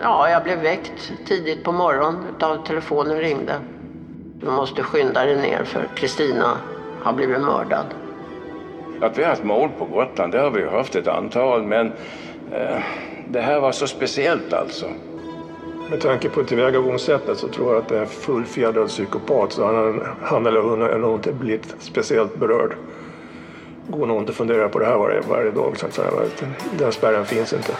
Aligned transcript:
Ja, 0.00 0.30
jag 0.30 0.42
blev 0.42 0.58
väckt 0.58 1.12
tidigt 1.26 1.64
på 1.64 1.72
morgonen 1.72 2.24
av 2.40 2.66
telefonen 2.66 3.18
ringde. 3.18 3.60
Du 4.40 4.46
måste 4.46 4.82
skynda 4.82 5.24
dig 5.24 5.36
ner 5.36 5.64
för 5.64 5.88
Kristina 5.94 6.58
har 7.02 7.12
blivit 7.12 7.40
mördad. 7.40 7.86
Att 9.00 9.18
vi 9.18 9.22
har 9.22 9.30
haft 9.30 9.44
mord 9.44 9.70
på 9.78 9.84
Gotland, 9.84 10.32
det 10.32 10.38
har 10.38 10.50
vi 10.50 10.60
ju 10.60 10.68
haft 10.68 10.96
ett 10.96 11.08
antal, 11.08 11.62
men 11.62 11.86
eh, 12.52 12.78
det 13.28 13.40
här 13.40 13.60
var 13.60 13.72
så 13.72 13.86
speciellt 13.86 14.52
alltså. 14.52 14.86
Med 15.90 16.00
tanke 16.00 16.28
på 16.28 16.44
tillvägagångssättet 16.44 17.38
så 17.38 17.48
tror 17.48 17.72
jag 17.72 17.82
att 17.82 17.88
det 17.88 17.98
är 17.98 18.04
fullfjädrad 18.04 18.88
psykopat 18.88 19.52
så 19.52 19.66
han, 19.66 20.02
han 20.22 20.46
eller 20.46 20.60
hon 20.60 20.80
har 20.80 20.98
nog 20.98 21.14
inte 21.14 21.32
blivit 21.32 21.74
speciellt 21.78 22.36
berörd. 22.36 22.76
Går 23.88 24.06
nog 24.06 24.18
inte 24.18 24.30
att 24.30 24.36
fundera 24.36 24.68
på 24.68 24.78
det 24.78 24.86
här 24.86 24.96
varje, 24.96 25.20
varje 25.20 25.50
dag 25.50 25.78
så 25.78 25.86
att 25.86 25.94
säga. 25.94 26.10
Den 26.78 26.92
spärren 26.92 27.24
finns 27.24 27.52
inte. 27.52 27.72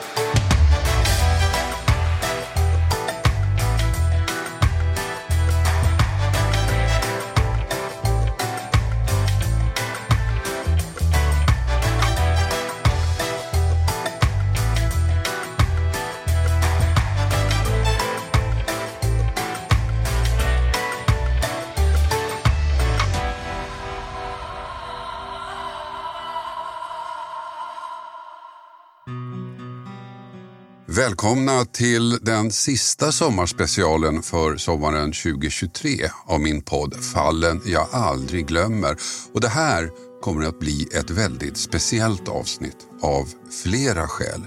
Välkomna 31.04 31.64
till 31.64 32.18
den 32.22 32.50
sista 32.50 33.12
sommarspecialen 33.12 34.22
för 34.22 34.56
sommaren 34.56 35.12
2023 35.12 36.08
av 36.26 36.40
min 36.40 36.62
podd 36.62 36.94
Fallen 37.04 37.62
jag 37.66 37.88
aldrig 37.92 38.46
glömmer. 38.46 38.96
Och 39.34 39.40
det 39.40 39.48
här 39.48 39.90
kommer 40.22 40.46
att 40.46 40.58
bli 40.58 40.88
ett 40.92 41.10
väldigt 41.10 41.56
speciellt 41.56 42.28
avsnitt 42.28 42.76
av 43.02 43.28
flera 43.62 44.08
skäl. 44.08 44.40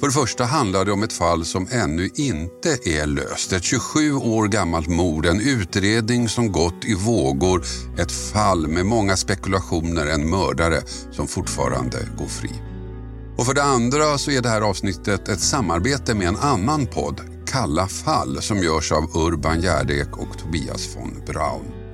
För 0.00 0.06
det 0.06 0.12
första 0.12 0.44
handlar 0.44 0.84
det 0.84 0.92
om 0.92 1.02
ett 1.02 1.12
fall 1.12 1.44
som 1.44 1.68
ännu 1.70 2.10
inte 2.14 2.78
är 2.84 3.06
löst. 3.06 3.52
Ett 3.52 3.64
27 3.64 4.14
år 4.14 4.48
gammalt 4.48 4.88
mord, 4.88 5.26
en 5.26 5.40
utredning 5.40 6.28
som 6.28 6.52
gått 6.52 6.84
i 6.84 6.94
vågor, 6.94 7.64
ett 7.98 8.12
fall 8.12 8.68
med 8.68 8.86
många 8.86 9.16
spekulationer, 9.16 10.06
en 10.06 10.30
mördare 10.30 10.82
som 11.10 11.26
fortfarande 11.26 12.08
går 12.18 12.28
fri. 12.28 12.73
Och 13.36 13.46
för 13.46 13.54
det 13.54 13.62
andra 13.62 14.18
så 14.18 14.30
är 14.30 14.42
det 14.42 14.48
här 14.48 14.60
avsnittet 14.60 15.28
ett 15.28 15.40
samarbete 15.40 16.14
med 16.14 16.28
en 16.28 16.36
annan 16.36 16.86
podd, 16.86 17.20
Kalla 17.46 17.86
fall, 17.86 18.42
som 18.42 18.58
görs 18.58 18.92
av 18.92 19.16
Urban 19.16 19.60
Gärdek 19.60 20.16
och 20.16 20.38
Tobias 20.38 20.96
von 20.96 21.22
Braun. 21.26 21.84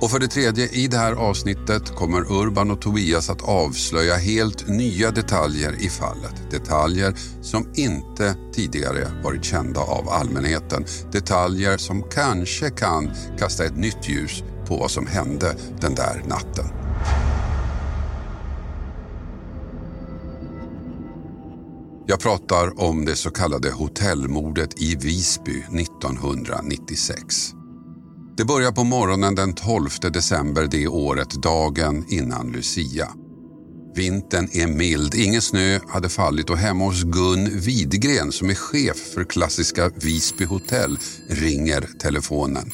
Och 0.00 0.10
för 0.10 0.18
det 0.18 0.28
tredje, 0.28 0.68
i 0.68 0.88
det 0.88 0.96
här 0.96 1.12
avsnittet 1.12 1.94
kommer 1.94 2.32
Urban 2.32 2.70
och 2.70 2.80
Tobias 2.80 3.30
att 3.30 3.42
avslöja 3.42 4.16
helt 4.16 4.68
nya 4.68 5.10
detaljer 5.10 5.74
i 5.80 5.88
fallet. 5.88 6.34
Detaljer 6.50 7.14
som 7.42 7.66
inte 7.74 8.34
tidigare 8.52 9.08
varit 9.24 9.44
kända 9.44 9.80
av 9.80 10.08
allmänheten. 10.08 10.84
Detaljer 11.12 11.76
som 11.76 12.02
kanske 12.02 12.70
kan 12.70 13.10
kasta 13.38 13.64
ett 13.64 13.76
nytt 13.76 14.08
ljus 14.08 14.42
på 14.66 14.76
vad 14.76 14.90
som 14.90 15.06
hände 15.06 15.56
den 15.80 15.94
där 15.94 16.22
natten. 16.28 16.87
Jag 22.10 22.20
pratar 22.20 22.80
om 22.80 23.04
det 23.04 23.16
så 23.16 23.30
kallade 23.30 23.70
hotellmordet 23.70 24.82
i 24.82 24.96
Visby 24.96 25.58
1996. 25.58 27.52
Det 28.36 28.44
börjar 28.44 28.72
på 28.72 28.84
morgonen 28.84 29.34
den 29.34 29.54
12 29.54 29.88
december 30.12 30.68
det 30.70 30.86
året, 30.86 31.30
dagen 31.30 32.04
innan 32.08 32.52
Lucia. 32.52 33.08
Vintern 33.94 34.48
är 34.52 34.66
mild, 34.66 35.14
ingen 35.14 35.42
snö 35.42 35.78
hade 35.88 36.08
fallit 36.08 36.50
och 36.50 36.58
hemma 36.58 36.84
hos 36.84 37.02
Gun 37.02 37.60
Widgren 37.60 38.32
som 38.32 38.50
är 38.50 38.54
chef 38.54 38.96
för 39.14 39.24
klassiska 39.24 39.90
Visby 39.94 40.44
hotell 40.44 40.98
ringer 41.28 41.88
telefonen. 42.00 42.70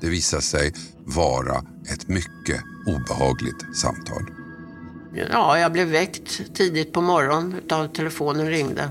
Det 0.00 0.08
visar 0.08 0.40
sig 0.40 0.74
vara 1.04 1.64
ett 1.92 2.08
mycket 2.08 2.60
obehagligt 2.86 3.76
samtal. 3.76 4.43
Ja, 5.14 5.58
jag 5.58 5.72
blev 5.72 5.88
väckt 5.88 6.54
tidigt 6.54 6.92
på 6.92 7.00
morgonen 7.00 7.60
av 7.70 7.88
telefonen 7.88 8.48
ringde. 8.48 8.88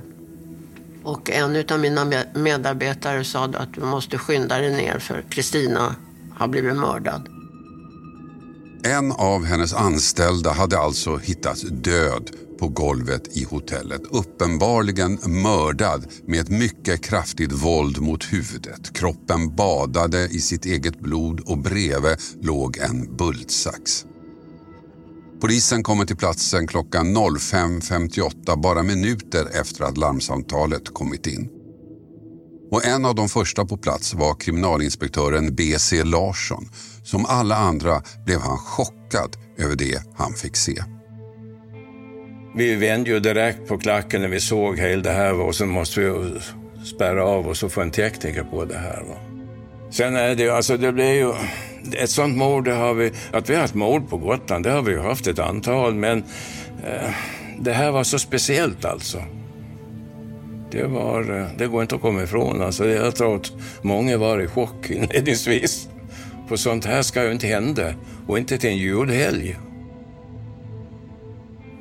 Och 1.03 1.29
en 1.29 1.63
av 1.72 1.79
mina 1.79 2.06
medarbetare 2.35 3.23
sa 3.23 3.45
att 3.45 3.73
du 3.73 3.81
måste 3.81 4.17
skynda 4.17 4.57
dig 4.57 4.75
ner 4.75 5.00
för 5.00 5.25
Kristina 5.29 5.95
har 6.35 6.47
blivit 6.47 6.75
mördad. 6.75 7.29
En 8.83 9.12
av 9.12 9.45
hennes 9.45 9.73
anställda 9.73 10.51
hade 10.51 10.79
alltså 10.79 11.17
hittats 11.17 11.62
död 11.62 12.29
på 12.59 12.67
golvet 12.67 13.38
i 13.38 13.44
hotellet. 13.44 14.01
Uppenbarligen 14.12 15.19
mördad 15.44 16.06
med 16.25 16.39
ett 16.39 16.50
mycket 16.50 17.03
kraftigt 17.03 17.51
våld 17.51 18.01
mot 18.01 18.23
huvudet. 18.33 18.94
Kroppen 18.94 19.56
badade 19.56 20.28
i 20.28 20.39
sitt 20.39 20.66
eget 20.66 21.00
blod 21.00 21.39
och 21.39 21.57
bredvid 21.57 22.17
låg 22.41 22.78
en 22.78 23.17
bultsax. 23.17 24.06
Polisen 25.43 25.83
kommer 25.83 26.05
till 26.05 26.17
platsen 26.17 26.67
klockan 26.67 27.17
05.58, 27.17 28.61
bara 28.61 28.83
minuter 28.83 29.61
efter 29.61 29.83
att 29.83 29.97
larmsamtalet 29.97 30.93
kommit 30.93 31.27
in. 31.27 31.49
Och 32.71 32.85
en 32.85 33.05
av 33.05 33.15
de 33.15 33.29
första 33.29 33.65
på 33.65 33.77
plats 33.77 34.13
var 34.13 34.35
kriminalinspektören 34.35 35.55
B.C. 35.55 36.03
Larsson. 36.03 36.69
Som 37.03 37.25
alla 37.25 37.55
andra 37.55 38.01
blev 38.25 38.39
han 38.39 38.57
chockad 38.57 39.37
över 39.57 39.75
det 39.75 40.01
han 40.15 40.33
fick 40.33 40.55
se. 40.55 40.83
Vi 42.55 42.75
vände 42.75 43.09
ju 43.09 43.19
direkt 43.19 43.67
på 43.67 43.77
klacken 43.77 44.21
när 44.21 44.29
vi 44.29 44.39
såg 44.39 44.79
hela 44.79 45.03
det 45.03 45.11
här 45.11 45.41
och 45.41 45.55
så 45.55 45.65
måste 45.65 45.99
vi 45.99 46.39
spärra 46.95 47.25
av 47.25 47.47
och 47.47 47.57
så 47.57 47.69
få 47.69 47.81
en 47.81 47.91
tekniker 47.91 48.43
på 48.43 48.65
det 48.65 48.77
här. 48.77 49.05
Sen 49.91 50.15
är 50.15 50.35
det 50.35 50.43
ju, 50.43 50.49
alltså 50.49 50.77
det 50.77 50.91
blir 50.91 51.13
ju 51.13 51.33
ett 51.91 52.09
sånt 52.09 52.38
mord, 52.38 52.66
det 52.66 52.73
har 52.73 52.94
vi, 52.94 53.11
att 53.31 53.49
vi 53.49 53.53
har 53.53 53.61
haft 53.61 53.75
mord 53.75 54.09
på 54.09 54.17
Gotland, 54.17 54.66
det 54.66 54.71
har 54.71 54.81
vi 54.81 54.91
ju 54.91 54.99
haft 54.99 55.27
ett 55.27 55.39
antal, 55.39 55.94
men 55.94 56.23
eh, 56.83 57.09
det 57.59 57.73
här 57.73 57.91
var 57.91 58.03
så 58.03 58.19
speciellt 58.19 58.85
alltså. 58.85 59.23
Det, 60.71 60.83
var, 60.83 61.39
eh, 61.39 61.47
det 61.57 61.67
går 61.67 61.81
inte 61.81 61.95
att 61.95 62.01
komma 62.01 62.23
ifrån. 62.23 62.61
Alltså, 62.61 62.88
jag 62.88 63.16
tror 63.16 63.35
att 63.35 63.51
många 63.81 64.17
var 64.17 64.41
i 64.41 64.47
chock 64.47 64.89
inledningsvis. 64.89 65.89
För 66.47 66.55
sånt 66.55 66.85
här 66.85 67.01
ska 67.01 67.23
ju 67.23 67.31
inte 67.31 67.47
hända, 67.47 67.94
och 68.27 68.38
inte 68.38 68.57
till 68.57 68.69
en 68.69 68.77
julhelg. 68.77 69.57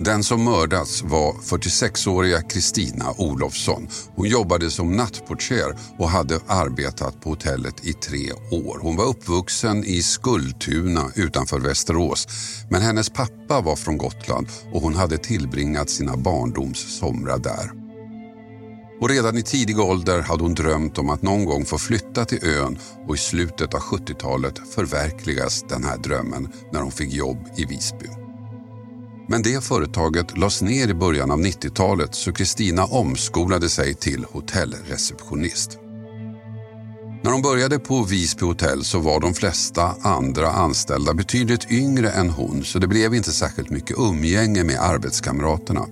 Den 0.04 0.24
som 0.24 0.44
mördats 0.44 1.02
var 1.02 1.32
46-åriga 1.32 2.42
Kristina 2.42 3.14
Olofsson. 3.18 3.88
Hon 4.14 4.28
jobbade 4.28 4.70
som 4.70 4.96
nattportier 4.96 5.76
och 5.98 6.08
hade 6.08 6.40
arbetat 6.46 7.20
på 7.20 7.30
hotellet 7.30 7.86
i 7.86 7.92
tre 7.92 8.32
år. 8.50 8.78
Hon 8.82 8.96
var 8.96 9.04
uppvuxen 9.04 9.84
i 9.84 10.02
Skultuna 10.02 11.04
utanför 11.14 11.58
Västerås. 11.60 12.28
Men 12.70 12.82
hennes 12.82 13.10
pappa 13.10 13.60
var 13.60 13.76
från 13.76 13.98
Gotland 13.98 14.48
och 14.72 14.82
hon 14.82 14.94
hade 14.94 15.18
tillbringat 15.18 15.90
sina 15.90 16.16
barndomssomrar 16.16 17.38
där. 17.38 17.72
Och 19.00 19.08
redan 19.08 19.38
i 19.38 19.42
tidig 19.42 19.80
ålder 19.80 20.20
hade 20.20 20.42
hon 20.42 20.54
drömt 20.54 20.98
om 20.98 21.10
att 21.10 21.22
någon 21.22 21.44
gång 21.44 21.64
få 21.64 21.78
flytta 21.78 22.24
till 22.24 22.44
ön 22.44 22.78
och 23.08 23.14
i 23.14 23.18
slutet 23.18 23.74
av 23.74 23.80
70-talet 23.80 24.58
förverkligas 24.74 25.64
den 25.68 25.84
här 25.84 25.98
drömmen 25.98 26.48
när 26.72 26.80
hon 26.80 26.92
fick 26.92 27.12
jobb 27.12 27.48
i 27.56 27.64
Visby. 27.64 28.21
Men 29.28 29.42
det 29.42 29.64
företaget 29.64 30.38
lades 30.38 30.62
ner 30.62 30.88
i 30.88 30.94
början 30.94 31.30
av 31.30 31.40
90-talet 31.40 32.14
så 32.14 32.32
Kristina 32.32 32.84
omskolade 32.84 33.68
sig 33.68 33.94
till 33.94 34.24
hotellreceptionist. 34.24 35.78
När 37.24 37.32
hon 37.32 37.42
började 37.42 37.78
på 37.78 38.02
Visby 38.02 38.46
hotell 38.46 38.84
så 38.84 39.00
var 39.00 39.20
de 39.20 39.34
flesta 39.34 39.94
andra 40.02 40.48
anställda 40.48 41.14
betydligt 41.14 41.70
yngre 41.70 42.10
än 42.10 42.30
hon 42.30 42.64
så 42.64 42.78
det 42.78 42.86
blev 42.86 43.14
inte 43.14 43.32
särskilt 43.32 43.70
mycket 43.70 43.98
umgänge 43.98 44.64
med 44.64 44.80
arbetskamraterna. 44.80 45.86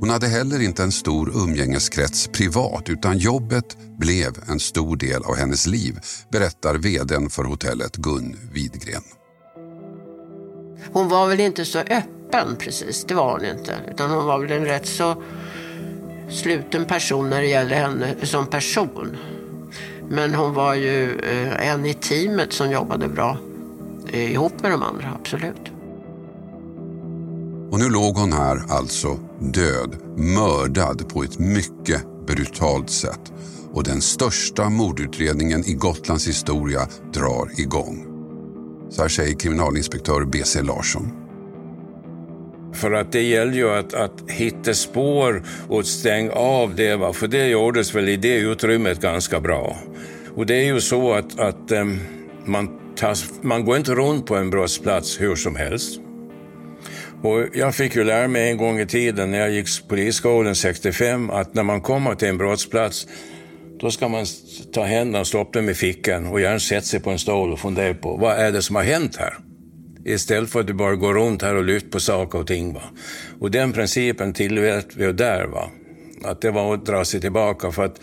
Hon 0.00 0.10
hade 0.10 0.28
heller 0.28 0.62
inte 0.62 0.82
en 0.82 0.92
stor 0.92 1.32
umgängeskrets 1.36 2.28
privat 2.28 2.88
utan 2.88 3.18
jobbet 3.18 3.76
blev 3.98 4.32
en 4.48 4.60
stor 4.60 4.96
del 4.96 5.22
av 5.22 5.36
hennes 5.36 5.66
liv, 5.66 5.98
berättar 6.32 6.74
vdn 6.74 7.30
för 7.30 7.44
hotellet 7.44 7.96
Gun 7.96 8.36
Widgren. 8.52 9.02
Hon 10.92 11.08
var 11.08 11.28
väl 11.28 11.40
inte 11.40 11.64
så 11.64 11.78
öppen 11.78 12.56
precis, 12.58 13.04
det 13.04 13.14
var 13.14 13.32
hon 13.32 13.44
inte. 13.44 13.74
Utan 13.90 14.10
hon 14.10 14.26
var 14.26 14.38
väl 14.38 14.50
en 14.52 14.64
rätt 14.64 14.86
så 14.86 15.22
sluten 16.30 16.84
person 16.84 17.30
när 17.30 17.40
det 17.40 17.48
gäller 17.48 17.76
henne 17.76 18.14
som 18.22 18.46
person. 18.46 19.16
Men 20.08 20.34
hon 20.34 20.54
var 20.54 20.74
ju 20.74 21.18
eh, 21.20 21.68
en 21.68 21.86
i 21.86 21.94
teamet 21.94 22.52
som 22.52 22.70
jobbade 22.70 23.08
bra 23.08 23.36
eh, 24.12 24.32
ihop 24.32 24.62
med 24.62 24.70
de 24.70 24.82
andra, 24.82 25.16
absolut. 25.20 25.72
Och 27.70 27.78
nu 27.78 27.90
låg 27.90 28.16
hon 28.16 28.32
här 28.32 28.62
alltså 28.68 29.18
död, 29.38 29.96
mördad 30.16 31.08
på 31.08 31.22
ett 31.22 31.38
mycket 31.38 32.02
brutalt 32.26 32.90
sätt. 32.90 33.32
Och 33.72 33.84
den 33.84 34.00
största 34.00 34.68
mordutredningen 34.68 35.64
i 35.64 35.72
Gotlands 35.72 36.28
historia 36.28 36.88
drar 37.12 37.60
igång. 37.60 38.11
Så 38.92 39.02
här 39.02 39.08
säger 39.08 39.34
kriminalinspektör 39.34 40.24
B.C. 40.24 40.62
Larsson. 40.62 41.12
För 42.74 42.92
att 42.92 43.12
det 43.12 43.22
gäller 43.22 43.52
ju 43.52 43.70
att, 43.70 43.94
att 43.94 44.30
hitta 44.30 44.74
spår 44.74 45.42
och 45.68 45.86
stänga 45.86 46.32
av 46.32 46.74
det, 46.74 46.96
va? 46.96 47.12
för 47.12 47.28
det 47.28 47.46
gjordes 47.46 47.94
väl 47.94 48.08
i 48.08 48.16
det 48.16 48.36
utrymmet 48.36 49.00
ganska 49.00 49.40
bra. 49.40 49.76
Och 50.36 50.46
det 50.46 50.54
är 50.54 50.64
ju 50.64 50.80
så 50.80 51.12
att, 51.12 51.40
att 51.40 51.72
um, 51.72 52.00
man, 52.44 52.68
tas, 52.96 53.30
man 53.42 53.64
går 53.64 53.76
inte 53.76 53.94
runt 53.94 54.26
på 54.26 54.36
en 54.36 54.50
brottsplats 54.50 55.20
hur 55.20 55.36
som 55.36 55.56
helst. 55.56 56.00
Och 57.22 57.44
jag 57.52 57.74
fick 57.74 57.96
ju 57.96 58.04
lära 58.04 58.28
mig 58.28 58.50
en 58.50 58.56
gång 58.56 58.80
i 58.80 58.86
tiden 58.86 59.30
när 59.30 59.38
jag 59.38 59.50
gick 59.50 59.88
polisskolan 59.88 60.54
65 60.54 61.30
att 61.30 61.54
när 61.54 61.62
man 61.62 61.80
kommer 61.80 62.14
till 62.14 62.28
en 62.28 62.38
brottsplats 62.38 63.06
då 63.82 63.90
ska 63.90 64.08
man 64.08 64.26
ta 64.72 64.84
händerna 64.84 65.20
och 65.20 65.26
stoppa 65.26 65.58
dem 65.58 65.68
i 65.68 65.74
fickan 65.74 66.26
och 66.26 66.40
gärna 66.40 66.58
sätta 66.58 66.82
sig 66.82 67.00
på 67.00 67.10
en 67.10 67.18
stol 67.18 67.52
och 67.52 67.58
fundera 67.58 67.94
på 67.94 68.16
vad 68.16 68.36
är 68.36 68.52
det 68.52 68.62
som 68.62 68.76
har 68.76 68.82
hänt 68.82 69.16
här? 69.16 69.34
Istället 70.04 70.50
för 70.50 70.60
att 70.60 70.66
du 70.66 70.72
bara 70.72 70.94
går 70.94 71.14
runt 71.14 71.42
här 71.42 71.54
och 71.54 71.64
lyfter 71.64 71.90
på 71.90 72.00
saker 72.00 72.38
och 72.38 72.46
ting. 72.46 72.74
Va? 72.74 72.82
Och 73.40 73.50
den 73.50 73.72
principen 73.72 74.32
tillät 74.32 74.96
vi 74.96 75.12
där. 75.12 75.44
Va? 75.44 75.70
Att 76.24 76.40
det 76.40 76.50
var 76.50 76.74
att 76.74 76.86
dra 76.86 77.04
sig 77.04 77.20
tillbaka. 77.20 77.72
För 77.72 77.84
att 77.84 78.00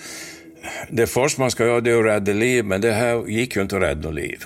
det 0.92 1.08
första 1.08 1.42
man 1.42 1.52
ska 1.52 1.66
göra 1.66 1.82
det 1.82 1.92
är 1.92 2.00
att 2.00 2.06
rädda 2.06 2.34
liv, 2.34 2.66
men 2.66 2.82
det 2.82 2.92
här 2.92 3.28
gick 3.28 3.56
ju 3.56 3.62
inte 3.62 3.76
att 3.76 3.82
rädda 3.82 4.10
liv. 4.10 4.44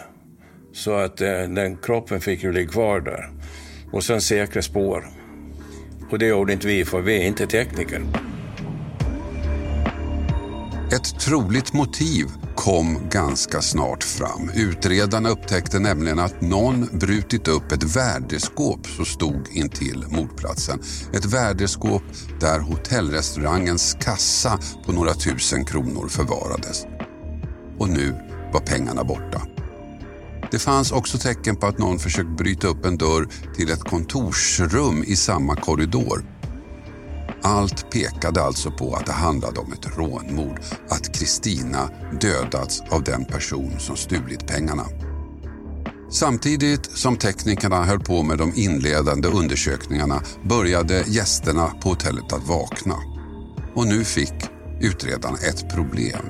Så 0.74 0.94
att 0.94 1.21
eh, 1.21 1.27
den 1.30 1.77
kroppen 1.77 2.21
fick 2.21 2.44
ju 2.44 2.51
ligga 2.51 2.71
kvar 2.71 3.00
där. 3.00 3.30
Och 3.91 4.03
sen 4.03 4.21
säkra 4.21 4.62
spår. 4.62 5.06
Och 6.12 6.19
det 6.19 6.25
gjorde 6.25 6.53
inte 6.53 6.68
vi, 6.68 6.85
för 6.85 7.01
vi 7.01 7.18
är 7.18 7.27
inte 7.27 7.47
tekniker. 7.47 8.01
Ett 10.94 11.19
troligt 11.19 11.74
motiv 11.74 12.25
kom 12.56 13.10
ganska 13.10 13.62
snart 13.62 14.04
fram. 14.04 14.50
Utredarna 14.56 15.30
upptäckte 15.30 15.80
nämligen 15.80 16.19
att 16.19 16.42
någon 16.42 16.90
brutit 17.00 17.48
upp 17.48 17.72
ett 17.72 17.95
värdeskåp 17.95 18.88
som 18.88 19.06
stod 19.06 19.48
intill 19.51 20.06
mordplatsen. 20.10 20.80
Ett 21.13 21.25
värdeskåp 21.25 22.04
där 22.40 22.60
hotellrestaurangens 22.60 23.98
kassa 24.00 24.60
på 24.86 24.92
några 24.92 25.13
tusen 25.13 25.66
kronor 25.66 26.07
förvarades. 26.07 26.86
Och 27.80 27.90
nu 27.90 28.16
var 28.54 28.60
pengarna 28.60 29.04
borta. 29.04 29.42
Det 30.51 30.60
fanns 30.60 30.92
också 30.92 31.18
tecken 31.18 31.56
på 31.56 31.68
att 31.68 31.78
någon 31.78 32.00
försökt 32.00 32.38
bryta 32.38 32.68
upp 32.68 32.86
en 32.86 32.98
dörr 32.98 33.28
till 33.56 33.72
ett 33.72 33.84
kontorsrum 33.84 35.04
i 35.04 35.16
samma 35.16 35.56
korridor. 35.56 36.24
Allt 37.45 37.92
pekade 37.92 38.42
alltså 38.42 38.72
på 38.72 38.95
att 38.95 39.06
det 39.06 39.12
handlade 39.12 39.60
om 39.60 39.74
ett 39.74 39.98
rånmord, 39.98 40.60
att 40.90 41.16
Kristina 41.16 41.90
dödats 42.22 42.81
av 42.90 43.04
den 43.04 43.25
person 43.25 43.80
som 43.80 43.95
stulit 43.95 44.48
pengarna. 44.48 44.86
Samtidigt 46.12 46.98
som 46.98 47.18
teknikerna 47.18 47.84
höll 47.84 48.00
på 48.00 48.24
med 48.24 48.38
de 48.38 48.54
inledande 48.56 49.28
undersökningarna 49.28 50.22
började 50.44 51.04
gästerna 51.07 51.68
på 51.68 51.90
hotellet 51.90 52.34
att 52.34 52.48
vakna. 52.48 52.95
Och 53.75 53.88
nu 53.88 54.04
fick 54.04 54.34
utredarna 54.81 55.38
ett 55.38 55.74
problem. 55.74 56.25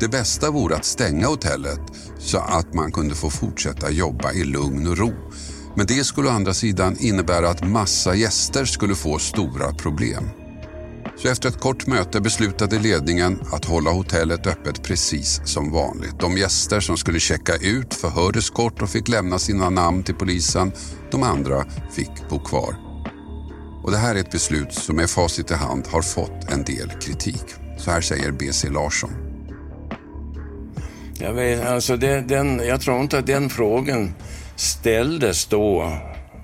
Det 0.00 0.08
bästa 0.08 0.50
vore 0.50 0.76
att 0.76 0.84
stänga 0.84 1.26
hotellet 1.26 1.80
så 2.18 2.38
att 2.38 2.74
man 2.74 2.92
kunde 2.92 3.14
få 3.14 3.30
fortsätta 3.30 3.90
jobba 3.90 4.32
i 4.32 4.44
lugn 4.44 4.86
och 4.86 4.98
ro. 4.98 5.12
Men 5.76 5.86
det 5.86 6.04
skulle 6.04 6.28
å 6.28 6.32
andra 6.32 6.54
sidan 6.54 6.96
innebära 7.00 7.48
att 7.48 7.66
massa 7.66 8.14
gäster 8.14 8.64
skulle 8.64 8.94
få 8.94 9.18
stora 9.18 9.72
problem. 9.72 10.30
Så 11.16 11.28
efter 11.28 11.48
ett 11.48 11.60
kort 11.60 11.86
möte 11.86 12.20
beslutade 12.20 12.78
ledningen 12.78 13.40
att 13.52 13.64
hålla 13.64 13.90
hotellet 13.90 14.46
öppet 14.46 14.82
precis 14.82 15.40
som 15.44 15.72
vanligt. 15.72 16.20
De 16.20 16.36
gäster 16.36 16.80
som 16.80 16.96
skulle 16.96 17.20
checka 17.20 17.56
ut 17.56 17.94
förhördes 17.94 18.50
kort 18.50 18.82
och 18.82 18.90
fick 18.90 19.08
lämna 19.08 19.38
sina 19.38 19.70
namn 19.70 20.02
till 20.02 20.14
polisen. 20.14 20.72
De 21.10 21.22
andra 21.22 21.64
fick 21.92 22.28
bo 22.30 22.38
kvar. 22.38 22.76
Och 23.82 23.90
det 23.90 23.96
här 23.96 24.14
är 24.14 24.20
ett 24.20 24.30
beslut 24.30 24.74
som 24.74 24.96
med 24.96 25.10
facit 25.10 25.50
i 25.50 25.54
hand 25.54 25.86
har 25.86 26.02
fått 26.02 26.52
en 26.52 26.64
del 26.64 26.88
kritik. 26.88 27.44
Så 27.78 27.90
här 27.90 28.00
säger 28.00 28.32
BC 28.32 28.70
Larsson. 28.70 29.10
Jag, 31.18 31.32
vet, 31.32 31.66
alltså 31.66 31.96
det, 31.96 32.20
den, 32.20 32.58
jag 32.58 32.80
tror 32.80 33.00
inte 33.00 33.18
att 33.18 33.26
den 33.26 33.50
frågan 33.50 34.14
ställdes 34.56 35.46
då 35.46 35.92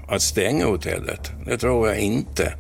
att 0.09 0.23
stänga 0.23 0.67
hotellet. 0.67 1.31
Det 1.47 1.59
tror 1.59 1.89
jag 1.89 1.99
inte. 1.99 2.55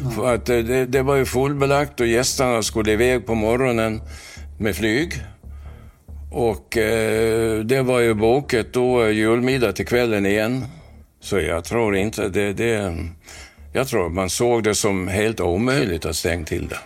Mm. 0.00 0.12
För 0.12 0.34
att 0.34 0.46
det, 0.46 0.86
det, 0.86 1.02
var 1.02 1.16
ju 1.16 1.24
fullbelagt 1.24 2.00
och 2.00 2.06
gästerna 2.06 2.62
skulle 2.62 2.92
iväg 2.92 3.26
på 3.26 3.34
morgonen 3.34 4.00
med 4.58 4.76
flyg. 4.76 5.12
Och 6.32 6.76
eh, 6.76 7.58
det 7.58 7.82
var 7.82 8.00
ju 8.00 8.14
bokat 8.14 8.72
då 8.72 9.10
julmiddag 9.10 9.72
till 9.72 9.86
kvällen 9.86 10.26
igen. 10.26 10.64
Så 11.20 11.40
jag 11.40 11.64
tror 11.64 11.96
inte 11.96 12.28
det, 12.28 12.52
det... 12.52 12.96
Jag 13.72 13.88
tror 13.88 14.08
man 14.08 14.30
såg 14.30 14.64
det 14.64 14.74
som 14.74 15.08
helt 15.08 15.40
omöjligt 15.40 16.04
att 16.04 16.16
stänga 16.16 16.44
till 16.44 16.68
det. 16.68 16.78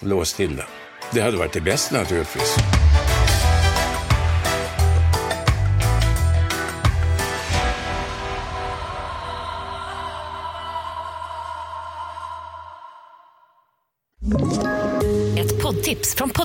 Låsa 0.00 0.36
till 0.36 0.56
det. 0.56 0.64
Det 1.12 1.20
hade 1.20 1.36
varit 1.36 1.52
det 1.52 1.60
bästa 1.60 1.98
naturligtvis. 1.98 2.56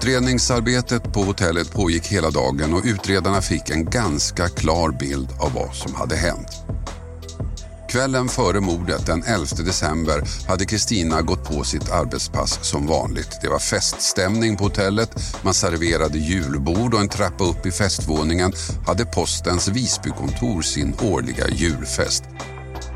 Utredningsarbetet 0.00 1.12
på 1.12 1.22
hotellet 1.22 1.72
pågick 1.72 2.06
hela 2.06 2.30
dagen 2.30 2.74
och 2.74 2.82
utredarna 2.84 3.42
fick 3.42 3.70
en 3.70 3.84
ganska 3.84 4.48
klar 4.48 4.90
bild 4.90 5.28
av 5.40 5.52
vad 5.52 5.74
som 5.74 5.94
hade 5.94 6.16
hänt. 6.16 6.48
Kvällen 7.88 8.28
före 8.28 8.60
mordet 8.60 9.06
den 9.06 9.22
11 9.22 9.46
december 9.64 10.22
hade 10.48 10.64
Kristina 10.64 11.22
gått 11.22 11.44
på 11.44 11.64
sitt 11.64 11.90
arbetspass 11.90 12.58
som 12.62 12.86
vanligt. 12.86 13.38
Det 13.42 13.48
var 13.48 13.58
feststämning 13.58 14.56
på 14.56 14.64
hotellet, 14.64 15.10
man 15.42 15.54
serverade 15.54 16.18
julbord 16.18 16.94
och 16.94 17.00
en 17.00 17.08
trappa 17.08 17.44
upp 17.44 17.66
i 17.66 17.70
festvåningen 17.70 18.52
hade 18.86 19.04
postens 19.04 19.68
Visbykontor 19.68 20.62
sin 20.62 20.94
årliga 21.02 21.48
julfest. 21.48 22.24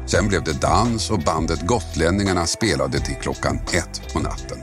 Sen 0.06 0.28
blev 0.28 0.44
det 0.44 0.60
dans 0.60 1.10
och 1.10 1.18
bandet 1.18 1.60
Gotlänningarna 1.66 2.46
spelade 2.46 3.00
till 3.00 3.16
klockan 3.22 3.60
ett 3.72 4.12
på 4.12 4.18
natten 4.20 4.58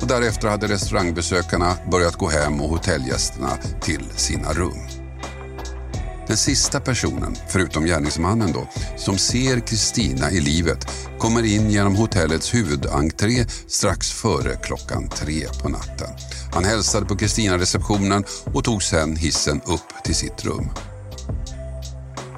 och 0.00 0.06
därefter 0.06 0.48
hade 0.48 0.66
restaurangbesökarna 0.66 1.76
börjat 1.90 2.16
gå 2.16 2.28
hem 2.28 2.60
och 2.60 2.68
hotellgästerna 2.68 3.58
till 3.80 4.04
sina 4.16 4.52
rum. 4.52 4.78
Den 6.26 6.36
sista 6.36 6.80
personen, 6.80 7.36
förutom 7.48 7.84
gärningsmannen 7.84 8.52
då, 8.52 8.68
som 8.96 9.18
ser 9.18 9.60
Kristina 9.60 10.30
i 10.30 10.40
livet 10.40 10.86
kommer 11.18 11.42
in 11.42 11.70
genom 11.70 11.96
hotellets 11.96 12.54
huvudentré 12.54 13.46
strax 13.66 14.10
före 14.10 14.56
klockan 14.62 15.08
tre 15.08 15.46
på 15.62 15.68
natten. 15.68 16.08
Han 16.52 16.64
hälsade 16.64 17.06
på 17.06 17.16
Kristina 17.16 17.58
receptionen 17.58 18.24
och 18.44 18.64
tog 18.64 18.82
sen 18.82 19.16
hissen 19.16 19.60
upp 19.66 20.04
till 20.04 20.14
sitt 20.14 20.44
rum. 20.44 20.70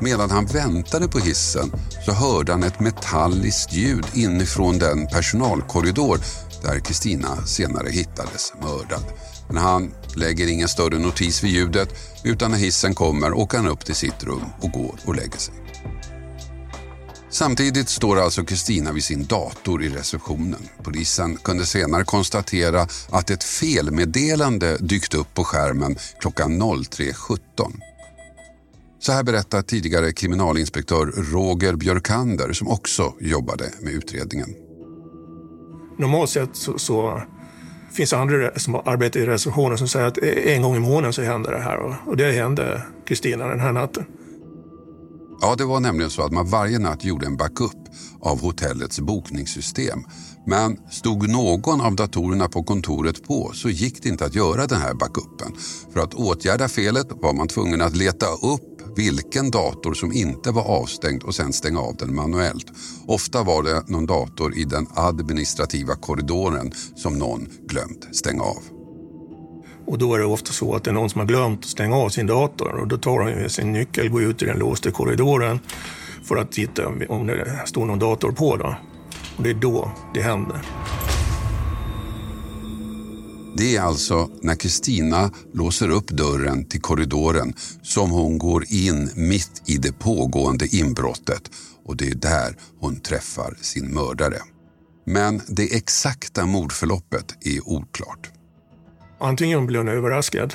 Medan 0.00 0.30
han 0.30 0.46
väntade 0.46 1.08
på 1.08 1.18
hissen 1.18 1.72
så 2.04 2.12
hörde 2.12 2.52
han 2.52 2.62
ett 2.62 2.80
metalliskt 2.80 3.72
ljud 3.72 4.06
inifrån 4.14 4.78
den 4.78 5.06
personalkorridor 5.06 6.20
där 6.66 6.80
Kristina 6.80 7.46
senare 7.46 7.90
hittades 7.90 8.52
mördad. 8.62 9.04
Men 9.48 9.56
han 9.56 9.94
lägger 10.14 10.48
ingen 10.48 10.68
större 10.68 10.98
notis 10.98 11.44
vid 11.44 11.50
ljudet 11.50 11.88
utan 12.24 12.50
när 12.50 12.58
hissen 12.58 12.94
kommer 12.94 13.32
åker 13.32 13.58
han 13.58 13.66
upp 13.66 13.84
till 13.84 13.94
sitt 13.94 14.24
rum 14.24 14.44
och 14.60 14.70
går 14.70 14.94
och 15.04 15.14
lägger 15.14 15.38
sig. 15.38 15.54
Samtidigt 17.30 17.88
står 17.88 18.20
alltså 18.20 18.44
Kristina 18.44 18.92
vid 18.92 19.04
sin 19.04 19.26
dator 19.26 19.84
i 19.84 19.88
receptionen. 19.88 20.68
Polisen 20.82 21.36
kunde 21.36 21.66
senare 21.66 22.04
konstatera 22.04 22.86
att 23.10 23.30
ett 23.30 23.44
felmeddelande 23.44 24.76
dykt 24.80 25.14
upp 25.14 25.34
på 25.34 25.44
skärmen 25.44 25.96
klockan 26.20 26.62
03.17. 26.62 27.38
Så 28.98 29.12
här 29.12 29.22
berättar 29.22 29.62
tidigare 29.62 30.12
kriminalinspektör 30.12 31.06
Roger 31.06 31.74
Björkander 31.74 32.52
som 32.52 32.68
också 32.68 33.14
jobbade 33.20 33.72
med 33.80 33.92
utredningen. 33.92 34.65
Normalt 35.98 36.30
sett 36.30 36.56
så, 36.56 36.78
så 36.78 37.22
finns 37.92 38.12
andra 38.12 38.58
som 38.58 38.74
arbetar 38.74 39.20
i 39.20 39.26
receptionen 39.26 39.78
som 39.78 39.88
säger 39.88 40.06
att 40.06 40.18
e- 40.18 40.54
en 40.54 40.62
gång 40.62 40.76
i 40.76 40.80
månaden 40.80 41.12
så 41.12 41.22
händer 41.22 41.52
det 41.52 41.58
här. 41.60 41.98
Och 42.06 42.16
det 42.16 42.32
hände 42.32 42.82
Kristina 43.06 43.46
den 43.46 43.60
här 43.60 43.72
natten. 43.72 44.04
Ja, 45.40 45.54
det 45.58 45.64
var 45.64 45.80
nämligen 45.80 46.10
så 46.10 46.22
att 46.22 46.32
man 46.32 46.46
varje 46.50 46.78
natt 46.78 47.04
gjorde 47.04 47.26
en 47.26 47.36
backup 47.36 47.76
av 48.20 48.40
hotellets 48.40 49.00
bokningssystem. 49.00 50.04
Men 50.46 50.76
stod 50.90 51.28
någon 51.28 51.80
av 51.80 51.96
datorerna 51.96 52.48
på 52.48 52.62
kontoret 52.62 53.24
på 53.24 53.50
så 53.54 53.68
gick 53.68 54.02
det 54.02 54.08
inte 54.08 54.24
att 54.24 54.34
göra 54.34 54.66
den 54.66 54.80
här 54.80 54.94
backupen. 54.94 55.52
För 55.92 56.00
att 56.00 56.14
åtgärda 56.14 56.68
felet 56.68 57.06
var 57.10 57.32
man 57.32 57.48
tvungen 57.48 57.80
att 57.80 57.96
leta 57.96 58.26
upp 58.26 58.75
vilken 58.96 59.50
dator 59.50 59.94
som 59.94 60.12
inte 60.12 60.50
var 60.50 60.62
avstängd 60.62 61.22
och 61.22 61.34
sen 61.34 61.52
stänga 61.52 61.80
av 61.80 61.96
den 61.96 62.14
manuellt. 62.14 62.66
Ofta 63.06 63.42
var 63.42 63.62
det 63.62 63.88
någon 63.88 64.06
dator 64.06 64.56
i 64.56 64.64
den 64.64 64.86
administrativa 64.94 65.94
korridoren 65.94 66.72
som 66.96 67.18
någon 67.18 67.48
glömt 67.68 68.16
stänga 68.16 68.42
av. 68.42 68.62
Och 69.86 69.98
då 69.98 70.14
är 70.14 70.18
det 70.18 70.24
ofta 70.24 70.52
så 70.52 70.74
att 70.74 70.84
det 70.84 70.90
är 70.90 70.94
någon 70.94 71.10
som 71.10 71.18
har 71.18 71.28
glömt 71.28 71.58
att 71.58 71.70
stänga 71.70 71.96
av 71.96 72.08
sin 72.08 72.26
dator 72.26 72.68
och 72.68 72.88
då 72.88 72.98
tar 72.98 73.20
han 73.20 73.50
sin 73.50 73.72
nyckel, 73.72 74.08
går 74.08 74.22
ut 74.22 74.42
i 74.42 74.44
den 74.44 74.58
låsta 74.58 74.90
korridoren 74.90 75.60
för 76.24 76.36
att 76.36 76.52
titta 76.52 76.88
om 77.08 77.26
det 77.26 77.62
står 77.66 77.84
någon 77.84 77.98
dator 77.98 78.32
på. 78.32 78.56
Då. 78.56 78.76
Och 79.36 79.42
det 79.42 79.50
är 79.50 79.54
då 79.54 79.90
det 80.14 80.22
händer. 80.22 80.62
Det 83.58 83.76
är 83.76 83.80
alltså 83.80 84.30
när 84.42 84.54
Kristina 84.54 85.30
låser 85.54 85.90
upp 85.90 86.08
dörren 86.08 86.64
till 86.64 86.80
korridoren 86.80 87.54
som 87.82 88.10
hon 88.10 88.38
går 88.38 88.64
in 88.68 89.10
mitt 89.14 89.62
i 89.66 89.76
det 89.76 89.92
pågående 89.92 90.76
inbrottet 90.76 91.50
och 91.84 91.96
det 91.96 92.08
är 92.08 92.14
där 92.14 92.56
hon 92.80 93.00
träffar 93.00 93.54
sin 93.60 93.94
mördare. 93.94 94.36
Men 95.06 95.42
det 95.48 95.74
exakta 95.76 96.46
mordförloppet 96.46 97.46
är 97.46 97.68
oklart. 97.68 98.30
Antingen 99.20 99.66
blir 99.66 99.78
hon 99.78 99.88
överraskad 99.88 100.54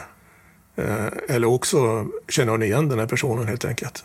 eh, 0.75 1.07
eller 1.29 1.47
också 1.47 2.07
känner 2.29 2.51
hon 2.51 2.63
igen 2.63 2.89
den 2.89 2.99
här 2.99 3.07
personen 3.07 3.47
helt 3.47 3.65
enkelt. 3.65 4.03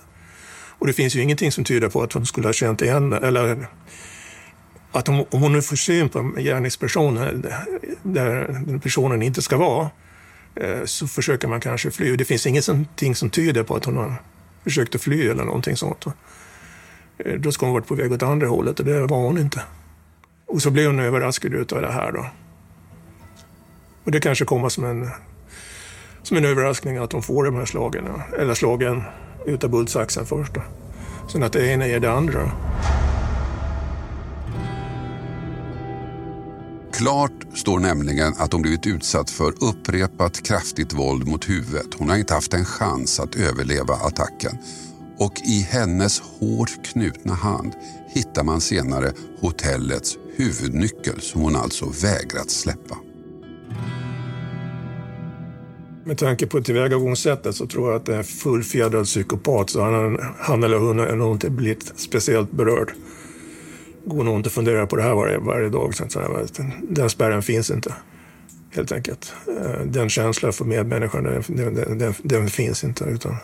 Och 0.78 0.86
det 0.86 0.92
finns 0.92 1.16
ju 1.16 1.22
ingenting 1.22 1.52
som 1.52 1.64
tyder 1.64 1.88
på 1.88 2.02
att 2.02 2.12
hon 2.12 2.26
skulle 2.26 2.48
ha 2.48 2.52
känt 2.52 2.82
igen 2.82 3.12
eller 3.12 3.68
att 4.96 5.08
om, 5.08 5.24
om 5.30 5.42
hon 5.42 5.52
nu 5.52 5.62
får 5.62 5.76
syn 5.76 6.08
på 6.08 6.32
gärningspersonen, 6.36 7.46
där 8.02 8.62
den 8.66 8.80
personen 8.80 9.22
inte 9.22 9.42
ska 9.42 9.56
vara 9.56 9.90
eh, 10.54 10.84
så 10.84 11.06
försöker 11.06 11.48
man 11.48 11.60
kanske 11.60 11.90
fly. 11.90 12.16
Det 12.16 12.24
finns 12.24 12.46
ingenting 12.46 13.14
som 13.14 13.30
tyder 13.30 13.62
på 13.62 13.76
att 13.76 13.84
hon 13.84 13.96
har 13.96 14.14
försökt 14.64 14.94
att 14.94 15.00
fly 15.00 15.28
eller 15.28 15.44
någonting 15.44 15.76
sånt. 15.76 16.06
Eh, 17.18 17.34
då 17.34 17.52
ska 17.52 17.66
hon 17.66 17.72
varit 17.72 17.86
på 17.86 17.94
väg 17.94 18.12
åt 18.12 18.22
andra 18.22 18.46
hållet 18.46 18.80
och 18.80 18.86
det 18.86 19.06
var 19.06 19.18
hon 19.18 19.38
inte. 19.38 19.62
Och 20.46 20.62
så 20.62 20.70
blir 20.70 20.86
hon 20.86 21.00
överraskad 21.00 21.72
av 21.72 21.82
det 21.82 21.92
här 21.92 22.12
då. 22.12 22.26
Och 24.04 24.10
det 24.10 24.20
kanske 24.20 24.44
kommer 24.44 24.68
som 24.68 24.84
en, 24.84 25.10
som 26.22 26.36
en 26.36 26.44
överraskning 26.44 26.96
att 26.96 27.12
hon 27.12 27.22
får 27.22 27.44
de 27.44 27.54
här 27.54 27.64
slagen, 27.64 28.04
eller 28.38 28.54
slagen 28.54 29.02
utav 29.46 29.70
bultsaxen 29.70 30.26
först. 30.26 30.54
Då. 30.54 30.62
Sen 31.32 31.42
att 31.42 31.52
det 31.52 31.66
ena 31.66 31.86
är 31.86 32.00
det 32.00 32.12
andra. 32.12 32.52
Klart 36.96 37.46
står 37.54 37.78
nämligen 37.78 38.34
att 38.38 38.52
hon 38.52 38.62
blivit 38.62 38.86
utsatt 38.86 39.30
för 39.30 39.64
upprepat 39.64 40.42
kraftigt 40.46 40.92
våld 40.92 41.28
mot 41.28 41.48
huvudet. 41.48 41.86
Hon 41.94 42.08
har 42.08 42.16
inte 42.16 42.34
haft 42.34 42.54
en 42.54 42.64
chans 42.64 43.20
att 43.20 43.36
överleva 43.36 43.94
attacken. 43.94 44.58
Och 45.18 45.32
i 45.44 45.60
hennes 45.60 46.20
hårt 46.20 46.84
knutna 46.84 47.34
hand 47.34 47.72
hittar 48.14 48.44
man 48.44 48.60
senare 48.60 49.12
hotellets 49.40 50.18
huvudnyckel 50.36 51.20
som 51.20 51.40
hon 51.40 51.56
alltså 51.56 51.86
vägrat 52.02 52.50
släppa. 52.50 52.96
Med 56.04 56.18
tanke 56.18 56.46
på 56.46 56.62
tillvägagångssättet 56.62 57.56
så 57.56 57.66
tror 57.66 57.90
jag 57.90 57.96
att 57.96 58.06
det 58.06 58.14
är 58.14 58.18
en 58.18 58.24
fullfjädrad 58.24 59.04
psykopat 59.04 59.70
så 59.70 59.82
han, 59.82 60.18
han 60.38 60.64
eller 60.64 60.78
hon 60.78 60.98
har 60.98 61.16
nog 61.16 61.34
inte 61.34 61.50
blivit 61.50 61.92
speciellt 61.96 62.52
berörd. 62.52 62.92
Går 64.06 64.25
nog 64.25 64.36
inte 64.36 64.46
att 64.46 64.52
fundera 64.52 64.86
på 64.86 64.96
det 64.96 65.02
här 65.02 65.14
varje, 65.14 65.38
varje 65.38 65.68
dag. 65.68 65.94
Så 65.94 66.04
att 66.04 66.12
säga. 66.12 66.28
Den 66.88 67.10
spärren 67.10 67.42
finns 67.42 67.70
inte, 67.70 67.94
helt 68.75 68.92
enkelt. 68.92 69.34
Eh, 69.48 69.80
den 69.84 70.08
känslan 70.08 70.52
för 70.52 70.64
medmänniskan, 70.64 71.25
den, 71.25 71.75
den, 71.75 71.98
den, 71.98 72.14
den 72.22 72.48
finns 72.48 72.84
inte. 72.84 73.04
utan 73.04 73.36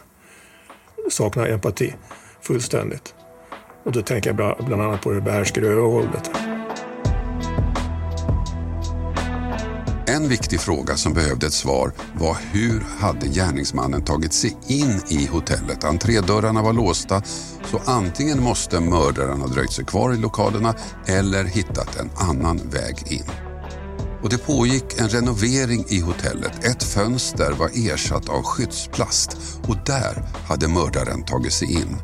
saknar 1.11 1.47
empati 1.47 1.95
fullständigt. 2.40 3.14
Och 3.85 3.92
då 3.92 4.02
tänker 4.02 4.31
jag 4.31 4.57
bland 4.66 4.83
annat 4.83 5.02
på 5.02 5.11
det 5.11 5.21
behärskade 5.21 5.66
övervåldet. 5.66 6.31
En 10.23 10.29
viktig 10.29 10.61
fråga 10.61 10.97
som 10.97 11.12
behövde 11.12 11.47
ett 11.47 11.52
svar 11.52 11.93
var 12.14 12.37
hur 12.52 12.81
hade 12.99 13.26
gärningsmannen 13.26 14.05
tagit 14.05 14.33
sig 14.33 14.57
in 14.67 15.00
i 15.09 15.26
hotellet? 15.26 15.85
Entrédörrarna 15.85 16.62
var 16.62 16.73
låsta 16.73 17.23
så 17.71 17.81
antingen 17.85 18.43
måste 18.43 18.81
mördaren 18.81 19.41
ha 19.41 19.49
dröjt 19.49 19.73
sig 19.73 19.85
kvar 19.85 20.14
i 20.14 20.17
lokalerna 20.17 20.75
eller 21.07 21.45
hittat 21.45 21.97
en 22.00 22.11
annan 22.14 22.61
väg 22.71 23.12
in. 23.12 23.25
Och 24.23 24.29
det 24.31 24.38
pågick 24.38 25.00
en 25.00 25.09
renovering 25.09 25.85
i 25.88 26.00
hotellet. 26.00 26.64
Ett 26.64 26.83
fönster 26.83 27.52
var 27.52 27.71
ersatt 27.93 28.29
av 28.29 28.43
skyddsplast 28.43 29.37
och 29.69 29.76
där 29.87 30.29
hade 30.49 30.69
mördaren 30.69 31.25
tagit 31.25 31.52
sig 31.52 31.73
in. 31.73 31.97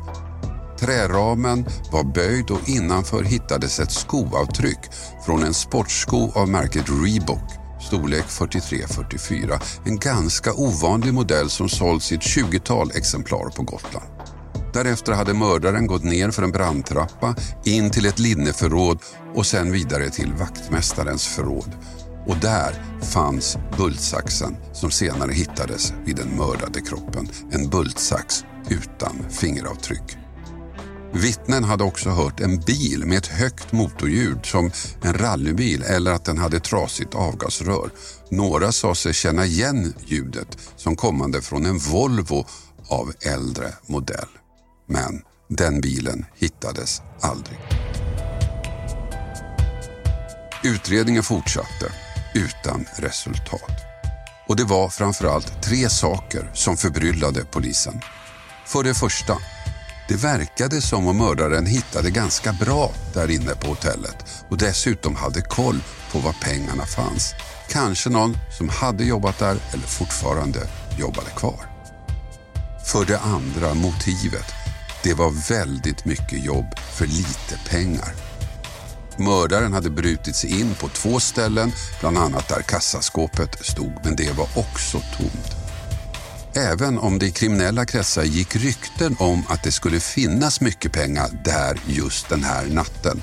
Träramen 0.79 1.65
var 1.91 2.03
böjd 2.03 2.51
och 2.51 2.69
innanför 2.69 3.23
hittades 3.23 3.79
ett 3.79 3.91
skoavtryck 3.91 4.79
från 5.25 5.43
en 5.43 5.53
sportsko 5.53 6.31
av 6.35 6.49
märket 6.49 6.85
Reebok 6.89 7.58
storlek 7.81 8.25
43-44. 8.25 9.61
En 9.85 9.97
ganska 9.97 10.53
ovanlig 10.53 11.13
modell 11.13 11.49
som 11.49 11.69
sålts 11.69 12.11
i 12.11 12.15
ett 12.15 12.21
20-tal 12.21 12.91
exemplar 12.95 13.49
på 13.49 13.63
Gotland. 13.63 14.05
Därefter 14.73 15.13
hade 15.13 15.33
mördaren 15.33 15.87
gått 15.87 16.03
ner 16.03 16.31
för 16.31 16.43
en 16.43 16.51
brandtrappa, 16.51 17.35
in 17.65 17.91
till 17.91 18.05
ett 18.05 18.19
linneförråd 18.19 18.99
och 19.35 19.45
sen 19.45 19.71
vidare 19.71 20.09
till 20.09 20.33
vaktmästarens 20.33 21.27
förråd. 21.27 21.71
Och 22.27 22.37
där 22.37 22.73
fanns 23.01 23.57
bultsaxen 23.77 24.57
som 24.73 24.91
senare 24.91 25.31
hittades 25.31 25.93
vid 26.05 26.15
den 26.15 26.29
mördade 26.29 26.81
kroppen. 26.81 27.29
En 27.51 27.69
bultsax 27.69 28.45
utan 28.69 29.25
fingeravtryck. 29.29 30.17
Vittnen 31.13 31.63
hade 31.63 31.83
också 31.83 32.09
hört 32.09 32.39
en 32.39 32.59
bil 32.59 33.05
med 33.05 33.17
ett 33.17 33.27
högt 33.27 33.71
motorljud 33.71 34.45
som 34.45 34.71
en 35.03 35.13
rallybil 35.13 35.83
eller 35.83 36.11
att 36.11 36.25
den 36.25 36.37
hade 36.37 36.59
trasigt 36.59 37.15
avgasrör. 37.15 37.89
Några 38.29 38.71
sa 38.71 38.95
sig 38.95 39.13
känna 39.13 39.45
igen 39.45 39.93
ljudet 40.05 40.57
som 40.75 40.95
kommande 40.95 41.41
från 41.41 41.65
en 41.65 41.77
Volvo 41.77 42.45
av 42.87 43.13
äldre 43.21 43.73
modell. 43.87 44.27
Men 44.87 45.21
den 45.47 45.81
bilen 45.81 46.25
hittades 46.35 47.01
aldrig. 47.21 47.59
Utredningen 50.63 51.23
fortsatte 51.23 51.91
utan 52.33 52.85
resultat. 52.95 53.71
Och 54.47 54.55
det 54.55 54.63
var 54.63 54.89
framförallt 54.89 55.63
tre 55.63 55.89
saker 55.89 56.51
som 56.53 56.77
förbryllade 56.77 57.45
polisen. 57.51 58.01
För 58.65 58.83
det 58.83 58.93
första 58.93 59.37
det 60.09 60.15
verkade 60.15 60.81
som 60.81 61.07
om 61.07 61.17
mördaren 61.17 61.65
hittade 61.65 62.11
ganska 62.11 62.53
bra 62.53 62.91
där 63.13 63.31
inne 63.31 63.55
på 63.55 63.67
hotellet 63.67 64.15
och 64.49 64.57
dessutom 64.57 65.15
hade 65.15 65.41
koll 65.41 65.79
på 66.11 66.19
var 66.19 66.35
pengarna 66.41 66.85
fanns. 66.85 67.33
Kanske 67.69 68.09
någon 68.09 68.37
som 68.57 68.69
hade 68.69 69.03
jobbat 69.03 69.39
där 69.39 69.57
eller 69.73 69.87
fortfarande 69.87 70.59
jobbade 70.99 71.29
kvar. 71.29 71.59
För 72.85 73.05
det 73.05 73.19
andra 73.19 73.73
motivet. 73.73 74.45
Det 75.03 75.13
var 75.13 75.49
väldigt 75.49 76.05
mycket 76.05 76.45
jobb 76.45 76.65
för 76.97 77.05
lite 77.05 77.59
pengar. 77.69 78.13
Mördaren 79.17 79.73
hade 79.73 79.89
brutit 79.89 80.35
sig 80.35 80.59
in 80.59 80.75
på 80.75 80.87
två 80.87 81.19
ställen, 81.19 81.71
bland 81.99 82.17
annat 82.17 82.47
där 82.47 82.61
kassaskåpet 82.61 83.65
stod, 83.65 83.93
men 84.03 84.15
det 84.15 84.37
var 84.37 84.47
också 84.55 85.01
tomt. 85.17 85.58
Även 86.55 86.99
om 86.99 87.19
det 87.19 87.25
i 87.25 87.31
kriminella 87.31 87.85
kretsar 87.85 88.23
gick 88.23 88.55
rykten 88.55 89.15
om 89.19 89.43
att 89.49 89.63
det 89.63 89.71
skulle 89.71 89.99
finnas 89.99 90.61
mycket 90.61 90.91
pengar 90.91 91.29
där 91.43 91.79
just 91.85 92.29
den 92.29 92.43
här 92.43 92.65
natten, 92.65 93.21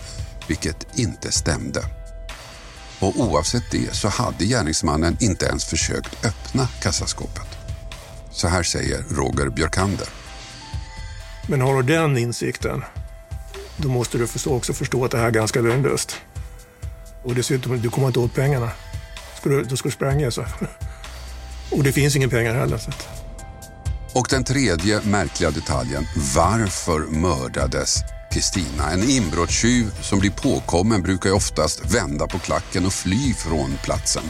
vilket 0.49 0.99
inte 0.99 1.33
stämde. 1.33 1.83
Och 3.01 3.21
oavsett 3.21 3.71
det 3.71 3.95
så 3.95 4.09
hade 4.09 4.45
gärningsmannen 4.45 5.17
inte 5.21 5.47
ens 5.47 5.65
försökt 5.65 6.25
öppna 6.25 6.69
kassaskåpet. 6.83 7.47
Så 8.31 8.49
här 8.49 8.63
säger 8.63 9.05
Roger 9.11 9.51
Björkander. 9.51 10.09
Men 11.49 11.61
har 11.61 11.83
du 11.83 11.95
den 11.95 12.19
insikten, 12.19 12.85
då 13.77 13.89
måste 13.89 14.19
du 14.19 14.27
också 14.47 14.73
förstå 14.73 15.05
att 15.05 15.11
det 15.11 15.19
här 15.19 15.27
är 15.27 15.31
ganska 15.31 15.61
lönlöst. 15.61 16.17
Och 17.25 17.35
dessutom, 17.35 17.81
du 17.81 17.91
kommer 17.91 18.07
inte 18.07 18.19
åt 18.19 18.35
pengarna. 18.35 18.71
Ska 19.41 19.49
du, 19.49 19.63
då 19.63 19.77
ska 19.77 19.89
du 19.89 19.93
spränga 19.93 20.31
så. 20.31 20.45
Och 21.71 21.83
det 21.83 21.93
finns 21.93 22.17
inga 22.17 22.29
pengar 22.29 22.55
heller. 22.55 22.79
Så. 22.79 22.91
Och 24.15 24.27
den 24.31 24.45
tredje 24.45 25.01
märkliga 25.05 25.51
detaljen, 25.51 26.07
varför 26.35 26.99
mördades 26.99 27.97
Kristina? 28.33 28.91
En 28.91 29.11
inbrottstjuv 29.11 29.91
som 30.03 30.19
blir 30.19 30.31
påkommen 30.31 31.03
brukar 31.03 31.31
ju 31.31 31.37
oftast 31.37 31.95
vända 31.95 32.27
på 32.27 32.39
klacken 32.39 32.87
och 32.87 32.93
fly 32.93 33.35
från 33.35 33.71
platsen. 33.85 34.23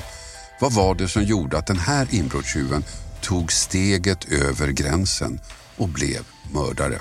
Vad 0.60 0.72
var 0.72 0.94
det 0.94 1.08
som 1.08 1.22
gjorde 1.22 1.58
att 1.58 1.66
den 1.66 1.78
här 1.78 2.08
inbrottstjuven 2.10 2.84
tog 3.22 3.52
steget 3.52 4.32
över 4.32 4.68
gränsen 4.68 5.40
och 5.76 5.88
blev 5.88 6.26
mördare? 6.52 7.00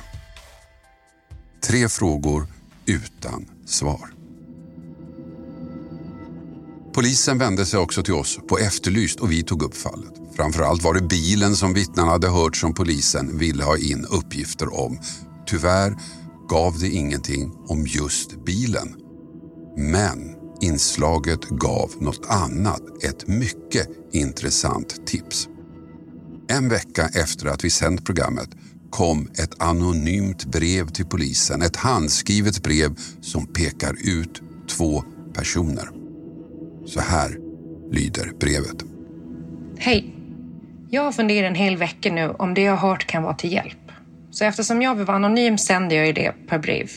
Tre 1.67 1.89
frågor 1.89 2.47
utan 2.85 3.45
svar. 3.65 4.09
Polisen 6.93 7.37
vände 7.37 7.65
sig 7.65 7.79
också 7.79 8.03
till 8.03 8.13
oss 8.13 8.39
på 8.47 8.57
Efterlyst 8.57 9.19
och 9.19 9.31
vi 9.31 9.43
tog 9.43 9.63
upp 9.63 9.77
fallet. 9.77 10.24
Framförallt 10.35 10.83
var 10.83 10.93
det 10.93 11.01
bilen 11.01 11.55
som 11.55 11.73
vittnena 11.73 12.11
hade 12.11 12.29
hört 12.29 12.55
som 12.55 12.73
polisen 12.73 13.37
ville 13.37 13.63
ha 13.63 13.77
in 13.77 14.05
uppgifter 14.05 14.79
om. 14.79 14.99
Tyvärr 15.47 15.97
gav 16.49 16.79
det 16.79 16.89
ingenting 16.89 17.51
om 17.67 17.87
just 17.87 18.45
bilen. 18.45 18.95
Men 19.77 20.35
inslaget 20.61 21.49
gav 21.49 21.91
något 21.99 22.25
annat, 22.27 22.81
ett 23.03 23.27
mycket 23.27 23.89
intressant 24.11 25.07
tips. 25.07 25.47
En 26.47 26.69
vecka 26.69 27.09
efter 27.13 27.47
att 27.47 27.63
vi 27.63 27.69
sänt 27.69 28.05
programmet 28.05 28.49
kom 28.89 29.27
ett 29.37 29.61
anonymt 29.63 30.45
brev 30.45 30.87
till 30.87 31.05
polisen. 31.05 31.61
Ett 31.61 31.75
handskrivet 31.75 32.63
brev 32.63 32.95
som 33.21 33.47
pekar 33.47 33.95
ut 34.03 34.41
två 34.69 35.03
personer. 35.33 35.89
Så 36.85 36.99
här 36.99 37.37
lyder 37.91 38.31
brevet. 38.39 38.83
Hej! 39.77 40.14
Jag 40.89 41.01
har 41.01 41.11
funderat 41.11 41.47
en 41.49 41.55
hel 41.55 41.77
vecka 41.77 42.11
nu 42.11 42.29
om 42.29 42.53
det 42.53 42.61
jag 42.61 42.75
har 42.75 42.89
hört 42.89 43.05
kan 43.05 43.23
vara 43.23 43.33
till 43.33 43.53
hjälp. 43.53 43.91
Så 44.31 44.45
eftersom 44.45 44.81
jag 44.81 44.95
vill 44.95 45.05
vara 45.05 45.15
anonym 45.17 45.57
sänder 45.57 45.95
jag 45.95 46.15
det 46.15 46.31
per 46.47 46.59
brev. 46.59 46.89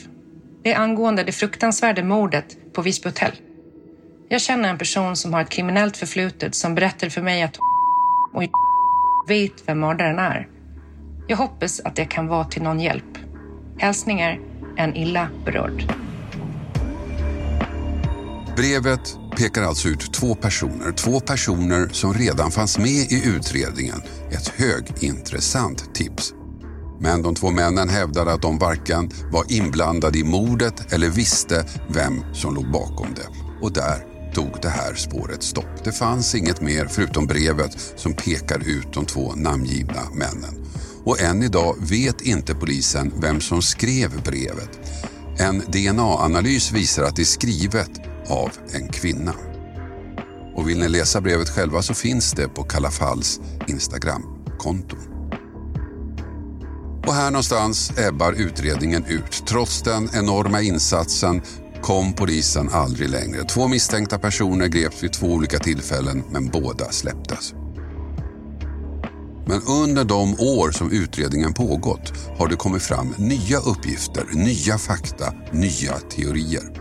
Det 0.63 0.73
är 0.73 0.79
angående 0.79 1.23
det 1.23 1.31
fruktansvärda 1.31 2.03
mordet 2.03 2.73
på 2.73 2.81
Visby 2.81 3.09
hotell. 3.09 3.31
Jag 4.29 4.41
känner 4.41 4.69
en 4.69 4.77
person 4.77 5.15
som 5.15 5.33
har 5.33 5.41
ett 5.41 5.49
kriminellt 5.49 5.97
förflutet 5.97 6.55
som 6.55 6.75
berättade 6.75 7.09
för 7.09 7.21
mig 7.21 7.43
att 7.43 7.57
och 8.33 8.43
vet 9.27 9.67
vem 9.67 9.79
mördaren 9.79 10.19
är. 10.19 10.47
Jag 11.27 11.37
hoppas 11.37 11.79
att 11.79 11.95
det 11.95 12.05
kan 12.05 12.27
vara 12.27 12.43
till 12.43 12.61
någon 12.61 12.79
hjälp. 12.79 13.17
Hälsningar 13.77 14.39
en 14.77 14.95
illa 14.95 15.29
berörd. 15.45 15.93
Brevet 18.55 19.18
pekar 19.39 19.63
alltså 19.63 19.87
ut 19.87 20.13
två 20.13 20.35
personer. 20.35 20.91
Två 20.91 21.19
personer 21.19 21.89
som 21.91 22.13
redan 22.13 22.51
fanns 22.51 22.77
med 22.77 23.11
i 23.11 23.23
utredningen. 23.25 24.01
Ett 24.31 24.47
högintressant 24.47 25.95
tips. 25.95 26.33
Men 26.99 27.21
de 27.21 27.35
två 27.35 27.51
männen 27.51 27.89
hävdade 27.89 28.33
att 28.33 28.41
de 28.41 28.57
varken 28.57 29.11
var 29.31 29.43
inblandade 29.49 30.19
i 30.19 30.23
mordet 30.23 30.93
eller 30.93 31.09
visste 31.09 31.65
vem 31.89 32.33
som 32.33 32.55
låg 32.55 32.71
bakom 32.71 33.07
det. 33.15 33.27
Och 33.61 33.73
där 33.73 34.05
tog 34.33 34.51
det 34.61 34.69
här 34.69 34.95
spåret 34.95 35.43
stopp. 35.43 35.83
Det 35.83 35.91
fanns 35.91 36.35
inget 36.35 36.61
mer 36.61 36.85
förutom 36.85 37.27
brevet 37.27 37.77
som 37.95 38.13
pekar 38.13 38.59
ut 38.65 38.93
de 38.93 39.05
två 39.05 39.35
namngivna 39.35 40.01
männen. 40.13 40.65
Och 41.03 41.21
än 41.21 41.43
idag 41.43 41.75
vet 41.79 42.21
inte 42.21 42.55
polisen 42.55 43.13
vem 43.21 43.41
som 43.41 43.61
skrev 43.61 44.23
brevet. 44.23 44.79
En 45.37 45.59
DNA-analys 45.59 46.71
visar 46.71 47.03
att 47.03 47.15
det 47.15 47.21
är 47.21 47.25
skrivet 47.25 48.08
av 48.29 48.49
en 48.73 48.87
kvinna. 48.87 49.33
Och 50.55 50.69
vill 50.69 50.79
ni 50.79 50.89
läsa 50.89 51.21
brevet 51.21 51.49
själva 51.49 51.81
så 51.81 51.93
finns 51.93 52.31
det 52.31 52.47
på 52.47 52.63
Kalla 52.63 52.91
Falls 52.91 53.39
Instagramkonto. 53.67 54.95
Och 57.07 57.13
här 57.13 57.31
någonstans 57.31 57.91
ebbar 57.97 58.33
utredningen 58.33 59.05
ut. 59.05 59.43
Trots 59.47 59.81
den 59.81 60.09
enorma 60.13 60.61
insatsen 60.61 61.41
kom 61.81 62.13
polisen 62.13 62.69
aldrig 62.69 63.09
längre. 63.09 63.43
Två 63.43 63.67
misstänkta 63.67 64.19
personer 64.19 64.67
greps 64.67 65.03
vid 65.03 65.13
två 65.13 65.27
olika 65.27 65.59
tillfällen 65.59 66.23
men 66.31 66.47
båda 66.47 66.91
släpptes. 66.91 67.53
Men 69.45 69.61
under 69.61 70.03
de 70.03 70.33
år 70.33 70.71
som 70.71 70.91
utredningen 70.91 71.53
pågått 71.53 72.13
har 72.37 72.47
det 72.47 72.55
kommit 72.55 72.81
fram 72.81 73.15
nya 73.17 73.57
uppgifter, 73.57 74.25
nya 74.33 74.77
fakta, 74.77 75.33
nya 75.51 75.93
teorier. 75.93 76.78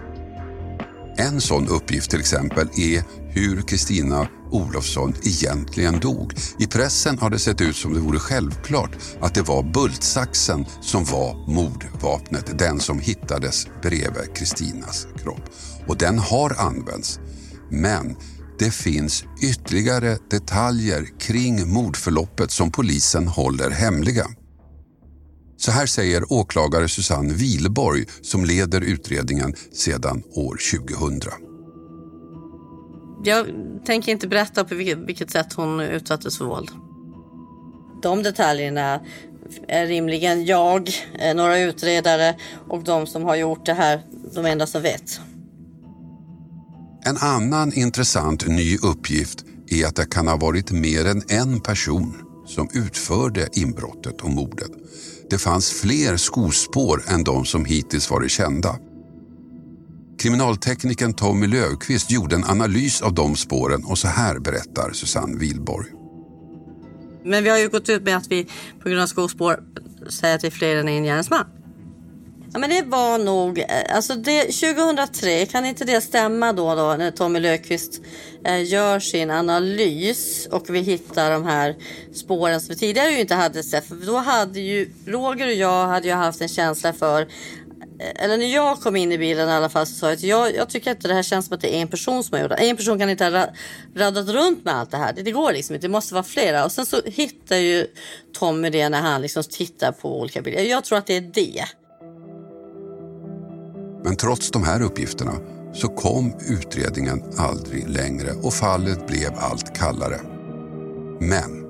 En 1.20 1.40
sån 1.40 1.68
uppgift 1.68 2.10
till 2.10 2.20
exempel 2.20 2.68
är 2.76 3.02
hur 3.28 3.62
Kristina 3.62 4.28
Olofsson 4.50 5.14
egentligen 5.22 6.00
dog. 6.00 6.34
I 6.58 6.66
pressen 6.66 7.18
har 7.18 7.30
det 7.30 7.38
sett 7.38 7.60
ut 7.60 7.76
som 7.76 7.94
det 7.94 8.00
vore 8.00 8.18
självklart 8.18 8.90
att 9.20 9.34
det 9.34 9.42
var 9.42 9.62
bultsaxen 9.62 10.66
som 10.80 11.04
var 11.04 11.50
mordvapnet, 11.54 12.58
den 12.58 12.80
som 12.80 12.98
hittades 12.98 13.66
bredvid 13.82 14.34
Kristinas 14.34 15.06
kropp. 15.22 15.42
Och 15.86 15.98
den 15.98 16.18
har 16.18 16.60
använts. 16.60 17.20
Men 17.70 18.16
det 18.58 18.70
finns 18.70 19.24
ytterligare 19.42 20.18
detaljer 20.30 21.06
kring 21.20 21.72
mordförloppet 21.72 22.50
som 22.50 22.70
polisen 22.70 23.28
håller 23.28 23.70
hemliga. 23.70 24.26
Så 25.58 25.70
här 25.70 25.86
säger 25.86 26.32
åklagare 26.32 26.88
Susanne 26.88 27.34
Wilborg 27.34 28.04
som 28.22 28.44
leder 28.44 28.80
utredningen 28.80 29.54
sedan 29.72 30.22
år 30.34 30.58
2000. 30.98 31.20
Jag 33.24 33.46
tänker 33.86 34.12
inte 34.12 34.28
berätta 34.28 34.64
på 34.64 34.74
vilket 34.74 35.30
sätt 35.30 35.52
hon 35.52 35.80
utsattes 35.80 36.38
för 36.38 36.44
våld. 36.44 36.70
De 38.02 38.22
detaljerna 38.22 39.00
är 39.68 39.86
rimligen 39.86 40.44
jag, 40.44 40.90
eh, 41.18 41.34
några 41.34 41.58
utredare 41.58 42.36
och 42.68 42.84
de 42.84 43.06
som 43.06 43.22
har 43.22 43.36
gjort 43.36 43.66
det 43.66 43.74
här 43.74 44.02
de 44.34 44.46
enda 44.46 44.66
som 44.66 44.82
vet. 44.82 45.20
En 47.04 47.16
annan 47.16 47.72
intressant 47.72 48.46
ny 48.46 48.76
uppgift 48.76 49.44
är 49.70 49.86
att 49.86 49.96
det 49.96 50.10
kan 50.10 50.28
ha 50.28 50.36
varit 50.36 50.70
mer 50.70 51.06
än 51.06 51.22
en 51.28 51.60
person 51.60 52.27
som 52.48 52.68
utförde 52.72 53.48
inbrottet 53.52 54.20
och 54.20 54.30
mordet. 54.30 54.70
Det 55.30 55.38
fanns 55.38 55.72
fler 55.72 56.16
skospår 56.16 57.04
än 57.08 57.24
de 57.24 57.44
som 57.44 57.64
hittills 57.64 58.10
varit 58.10 58.30
kända. 58.30 58.76
Kriminalteknikern 60.18 61.14
Tommy 61.14 61.46
Löfqvist 61.46 62.10
gjorde 62.10 62.36
en 62.36 62.44
analys 62.44 63.02
av 63.02 63.14
de 63.14 63.36
spåren 63.36 63.84
och 63.84 63.98
så 63.98 64.08
här 64.08 64.38
berättar 64.38 64.92
Susanne 64.92 65.38
Wilborg. 65.38 65.86
Men 67.24 67.44
vi 67.44 67.50
har 67.50 67.58
ju 67.58 67.68
gått 67.68 67.88
ut 67.88 68.02
med 68.02 68.16
att 68.16 68.26
vi 68.28 68.48
på 68.82 68.88
grund 68.88 69.02
av 69.02 69.06
skospår 69.06 69.60
säger 70.08 70.34
att 70.34 70.44
vi 70.44 70.48
är 70.48 70.52
fler 70.52 70.76
än 70.76 70.88
en 70.88 71.04
gärningsman. 71.04 71.44
Ja, 72.52 72.58
men 72.58 72.70
det 72.70 72.82
var 72.82 73.18
nog, 73.18 73.58
eh, 73.58 73.66
alltså 73.96 74.14
det, 74.14 74.42
2003, 74.42 75.46
kan 75.46 75.66
inte 75.66 75.84
det 75.84 76.00
stämma 76.00 76.52
då, 76.52 76.74
då 76.74 76.94
när 76.98 77.10
Tommy 77.10 77.40
Löfqvist 77.40 78.00
eh, 78.44 78.64
gör 78.64 79.00
sin 79.00 79.30
analys 79.30 80.48
och 80.50 80.70
vi 80.70 80.80
hittar 80.80 81.30
de 81.30 81.44
här 81.44 81.76
spåren 82.12 82.60
som 82.60 82.68
vi 82.68 82.78
tidigare 82.78 83.10
ju 83.10 83.20
inte 83.20 83.34
hade 83.34 83.62
sett. 83.62 83.88
För 83.88 83.94
då 83.94 84.16
hade 84.16 84.60
ju 84.60 84.90
Roger 85.06 85.46
och 85.46 85.52
jag 85.52 85.86
hade 85.86 86.08
ju 86.08 86.14
haft 86.14 86.40
en 86.40 86.48
känsla 86.48 86.92
för 86.92 87.22
eh, 87.22 88.24
eller 88.24 88.36
när 88.36 88.54
jag 88.54 88.80
kom 88.80 88.96
in 88.96 89.12
i 89.12 89.18
bilen 89.18 89.48
i 89.48 89.52
alla 89.52 89.68
fall 89.68 89.86
så 89.86 89.94
sa 89.94 90.06
jag 90.06 90.14
att 90.14 90.22
jag, 90.22 90.54
jag 90.54 90.68
tycker 90.68 90.90
inte 90.90 91.08
det 91.08 91.14
här 91.14 91.22
känns 91.22 91.46
som 91.46 91.54
att 91.54 91.60
det 91.60 91.76
är 91.76 91.82
en 91.82 91.88
person 91.88 92.24
som 92.24 92.36
har 92.36 92.42
gjort 92.42 92.50
det. 92.50 92.56
En 92.56 92.76
person 92.76 92.98
kan 92.98 93.10
inte 93.10 93.24
ha 93.24 93.46
radat 93.94 94.28
runt 94.28 94.64
med 94.64 94.74
allt 94.74 94.90
det 94.90 94.96
här. 94.96 95.12
Det, 95.12 95.22
det, 95.22 95.32
går 95.32 95.52
liksom 95.52 95.74
inte. 95.74 95.86
Det 95.86 95.92
måste 95.92 96.14
vara 96.14 96.24
flera. 96.24 96.64
Och 96.64 96.72
sen 96.72 96.86
så 96.86 97.00
hittar 97.04 97.56
ju 97.56 97.86
Tommy 98.38 98.70
det 98.70 98.88
när 98.88 99.00
han 99.00 99.22
liksom 99.22 99.42
tittar 99.42 99.92
på 99.92 100.20
olika 100.20 100.42
bilder. 100.42 100.62
Jag 100.62 100.84
tror 100.84 100.98
att 100.98 101.06
det 101.06 101.16
är 101.16 101.20
det. 101.20 101.64
Men 104.08 104.16
trots 104.16 104.50
de 104.50 104.62
här 104.64 104.82
uppgifterna 104.82 105.32
så 105.74 105.88
kom 105.88 106.32
utredningen 106.48 107.22
aldrig 107.36 107.88
längre 107.88 108.32
och 108.42 108.54
fallet 108.54 109.06
blev 109.06 109.30
allt 109.36 109.76
kallare. 109.76 110.20
Men 111.20 111.64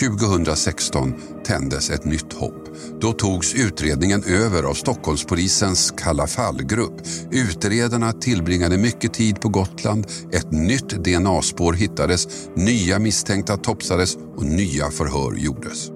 2016 0.00 1.14
tändes 1.44 1.90
ett 1.90 2.04
nytt 2.04 2.32
hopp. 2.32 2.68
Då 3.00 3.12
togs 3.12 3.54
utredningen 3.54 4.24
över 4.24 4.62
av 4.62 4.74
Stockholmspolisens 4.74 5.94
Kalla 5.96 6.26
fall-grupp. 6.26 7.02
Utredarna 7.30 8.12
tillbringade 8.12 8.78
mycket 8.78 9.14
tid 9.14 9.40
på 9.40 9.48
Gotland. 9.48 10.06
Ett 10.32 10.52
nytt 10.52 10.88
DNA-spår 10.88 11.72
hittades, 11.72 12.28
nya 12.54 12.98
misstänkta 12.98 13.56
topsades 13.56 14.16
och 14.36 14.44
nya 14.44 14.90
förhör 14.90 15.34
gjordes. 15.36 15.90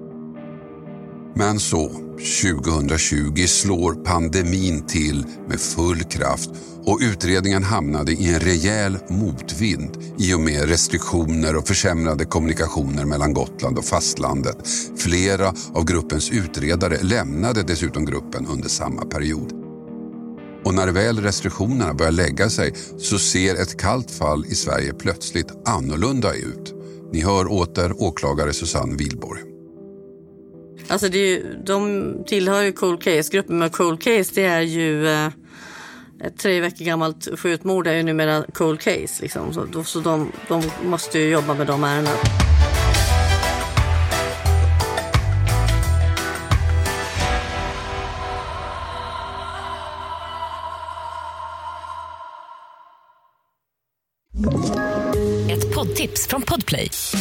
Men 1.35 1.59
så, 1.59 1.91
2020 2.17 3.47
slår 3.47 3.93
pandemin 3.93 4.87
till 4.87 5.25
med 5.47 5.59
full 5.59 6.03
kraft 6.03 6.49
och 6.85 6.99
utredningen 7.01 7.63
hamnade 7.63 8.11
i 8.11 8.33
en 8.33 8.39
rejäl 8.39 8.97
motvind 9.09 9.97
i 10.19 10.33
och 10.33 10.39
med 10.39 10.69
restriktioner 10.69 11.55
och 11.55 11.67
försämrade 11.67 12.25
kommunikationer 12.25 13.05
mellan 13.05 13.33
Gotland 13.33 13.77
och 13.77 13.85
fastlandet. 13.85 14.57
Flera 14.97 15.53
av 15.73 15.85
gruppens 15.85 16.31
utredare 16.31 16.97
lämnade 17.01 17.63
dessutom 17.63 18.05
gruppen 18.05 18.47
under 18.47 18.69
samma 18.69 19.05
period. 19.05 19.53
Och 20.65 20.73
när 20.73 20.87
väl 20.87 21.21
restriktionerna 21.21 21.93
börjar 21.93 22.11
lägga 22.11 22.49
sig 22.49 22.73
så 22.97 23.19
ser 23.19 23.55
ett 23.55 23.81
kallt 23.81 24.11
fall 24.11 24.45
i 24.45 24.55
Sverige 24.55 24.93
plötsligt 24.93 25.53
annorlunda 25.65 26.33
ut. 26.33 26.75
Ni 27.11 27.21
hör 27.21 27.51
åter 27.51 28.01
åklagare 28.01 28.53
Susanne 28.53 28.95
Wilborg. 28.95 29.50
Alltså 30.91 31.09
det 31.09 31.17
är 31.17 31.27
ju, 31.27 31.57
de 31.65 32.23
tillhör 32.27 32.61
ju 32.61 32.71
Cool 32.71 32.97
Case-gruppen, 32.97 33.59
men 33.59 33.69
Cool 33.69 33.97
Case 33.97 34.31
det 34.35 34.43
är 34.43 34.61
ju 34.61 35.07
eh, 35.07 35.27
ett 36.23 36.37
tre 36.37 36.59
veckor 36.59 36.85
gammalt 36.85 37.39
skjutmord 37.39 37.87
är 37.87 37.93
ju 37.93 38.03
numera 38.03 38.43
Cool 38.53 38.77
Case. 38.77 39.21
Liksom. 39.21 39.53
Så, 39.53 39.83
så 39.83 39.99
de, 39.99 40.31
de 40.47 40.63
måste 40.83 41.19
ju 41.19 41.29
jobba 41.29 41.53
med 41.53 41.67
de 41.67 41.83
ärendena. 41.83 42.17
Ett 55.51 55.75
poddtips 55.75 56.27
från 56.27 56.41
Podplay. 56.41 56.90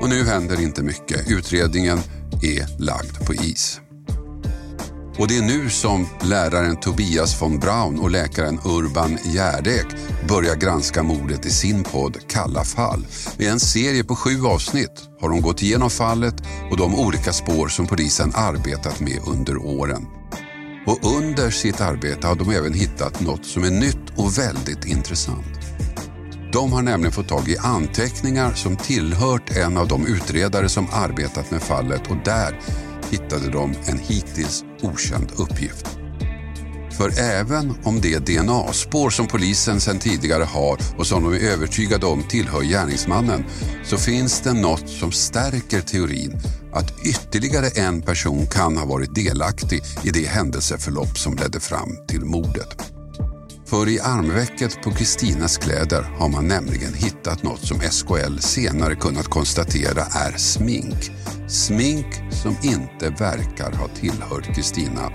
Och 0.00 0.08
nu 0.08 0.24
händer 0.24 0.60
inte 0.60 0.82
mycket. 0.82 1.30
Utredningen 1.30 1.98
är 2.42 2.80
lagd 2.80 3.26
på 3.26 3.34
is. 3.34 3.80
Och 5.18 5.28
det 5.28 5.36
är 5.36 5.42
nu 5.42 5.70
som 5.70 6.06
läraren 6.22 6.76
Tobias 6.76 7.42
von 7.42 7.58
Braun 7.58 7.98
och 7.98 8.10
läkaren 8.10 8.58
Urban 8.64 9.18
Gärdek 9.24 9.86
börjar 10.28 10.56
granska 10.56 11.02
mordet 11.02 11.46
i 11.46 11.50
sin 11.50 11.84
podd 11.84 12.16
Kalla 12.28 12.64
fall. 12.64 13.06
I 13.38 13.46
en 13.46 13.60
serie 13.60 14.04
på 14.04 14.16
sju 14.16 14.44
avsnitt 14.46 15.08
har 15.20 15.28
de 15.28 15.40
gått 15.40 15.62
igenom 15.62 15.90
fallet 15.90 16.34
och 16.70 16.76
de 16.76 16.94
olika 16.94 17.32
spår 17.32 17.68
som 17.68 17.86
polisen 17.86 18.32
arbetat 18.34 19.00
med 19.00 19.18
under 19.26 19.56
åren. 19.56 20.06
Och 20.86 21.16
under 21.18 21.50
sitt 21.50 21.80
arbete 21.80 22.26
har 22.26 22.34
de 22.34 22.50
även 22.50 22.74
hittat 22.74 23.20
något 23.20 23.46
som 23.46 23.64
är 23.64 23.70
nytt 23.70 24.10
och 24.16 24.38
väldigt 24.38 24.84
intressant. 24.84 25.59
De 26.52 26.72
har 26.72 26.82
nämligen 26.82 27.12
fått 27.12 27.28
tag 27.28 27.48
i 27.48 27.58
anteckningar 27.58 28.52
som 28.54 28.76
tillhört 28.76 29.56
en 29.56 29.76
av 29.76 29.88
de 29.88 30.06
utredare 30.06 30.68
som 30.68 30.88
arbetat 30.92 31.50
med 31.50 31.62
fallet 31.62 32.10
och 32.10 32.16
där 32.24 32.60
hittade 33.10 33.50
de 33.50 33.74
en 33.86 33.98
hittills 33.98 34.64
okänd 34.82 35.32
uppgift. 35.36 35.86
För 36.96 37.20
även 37.20 37.74
om 37.84 38.00
det 38.00 38.18
DNA-spår 38.18 39.10
som 39.10 39.26
polisen 39.26 39.80
sedan 39.80 39.98
tidigare 39.98 40.44
har 40.44 40.78
och 40.98 41.06
som 41.06 41.22
de 41.22 41.32
är 41.32 41.50
övertygade 41.52 42.06
om 42.06 42.22
tillhör 42.22 42.62
gärningsmannen 42.62 43.44
så 43.84 43.96
finns 43.96 44.40
det 44.40 44.52
något 44.52 44.88
som 44.88 45.12
stärker 45.12 45.80
teorin 45.80 46.40
att 46.72 47.06
ytterligare 47.06 47.68
en 47.68 48.02
person 48.02 48.46
kan 48.46 48.76
ha 48.76 48.86
varit 48.86 49.14
delaktig 49.14 49.82
i 50.02 50.10
det 50.10 50.26
händelseförlopp 50.26 51.18
som 51.18 51.36
ledde 51.36 51.60
fram 51.60 51.96
till 52.08 52.24
mordet. 52.24 52.99
För 53.70 53.88
i 53.88 54.00
armvecket 54.00 54.82
på 54.82 54.90
Kristinas 54.90 55.58
kläder 55.58 56.02
har 56.02 56.28
man 56.28 56.48
nämligen 56.48 56.94
hittat 56.94 57.42
något 57.42 57.60
som 57.60 57.80
SKL 57.80 58.38
senare 58.38 58.94
kunnat 58.94 59.28
konstatera 59.28 60.02
är 60.02 60.38
smink. 60.38 61.10
Smink 61.48 62.06
som 62.30 62.56
inte 62.62 63.10
verkar 63.10 63.72
ha 63.72 63.88
tillhört 63.88 64.54
Kristina. 64.54 65.12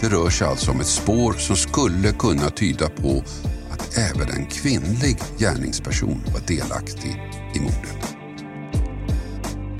Det 0.00 0.08
rör 0.08 0.30
sig 0.30 0.46
alltså 0.46 0.70
om 0.70 0.80
ett 0.80 0.86
spår 0.86 1.32
som 1.32 1.56
skulle 1.56 2.12
kunna 2.12 2.50
tyda 2.50 2.88
på 2.88 3.24
att 3.70 3.98
även 3.98 4.30
en 4.30 4.46
kvinnlig 4.46 5.18
gärningsperson 5.38 6.22
var 6.34 6.40
delaktig 6.46 7.22
i 7.54 7.60
mordet. 7.60 8.05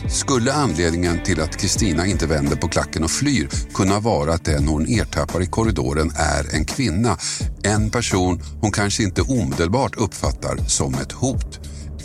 Skulle 0.09 0.53
anledningen 0.53 1.23
till 1.25 1.41
att 1.41 1.57
Kristina 1.57 2.07
inte 2.07 2.27
vänder 2.27 2.57
på 2.57 2.69
klacken 2.69 3.05
och 3.05 3.11
flyr 3.11 3.49
kunna 3.75 4.01
vara 4.01 4.35
att 4.35 4.45
den 4.45 4.69
hon 4.69 4.87
ertappar 4.87 5.43
i 5.43 5.47
korridoren 5.47 6.13
är 6.17 6.55
en 6.55 6.65
kvinna. 6.65 7.19
En 7.63 7.91
person 7.91 8.43
hon 8.61 8.73
kanske 8.73 9.03
inte 9.03 9.23
omedelbart 9.23 9.97
uppfattar 9.97 10.57
som 10.57 10.95
ett 10.95 11.13
hot. 11.13 11.61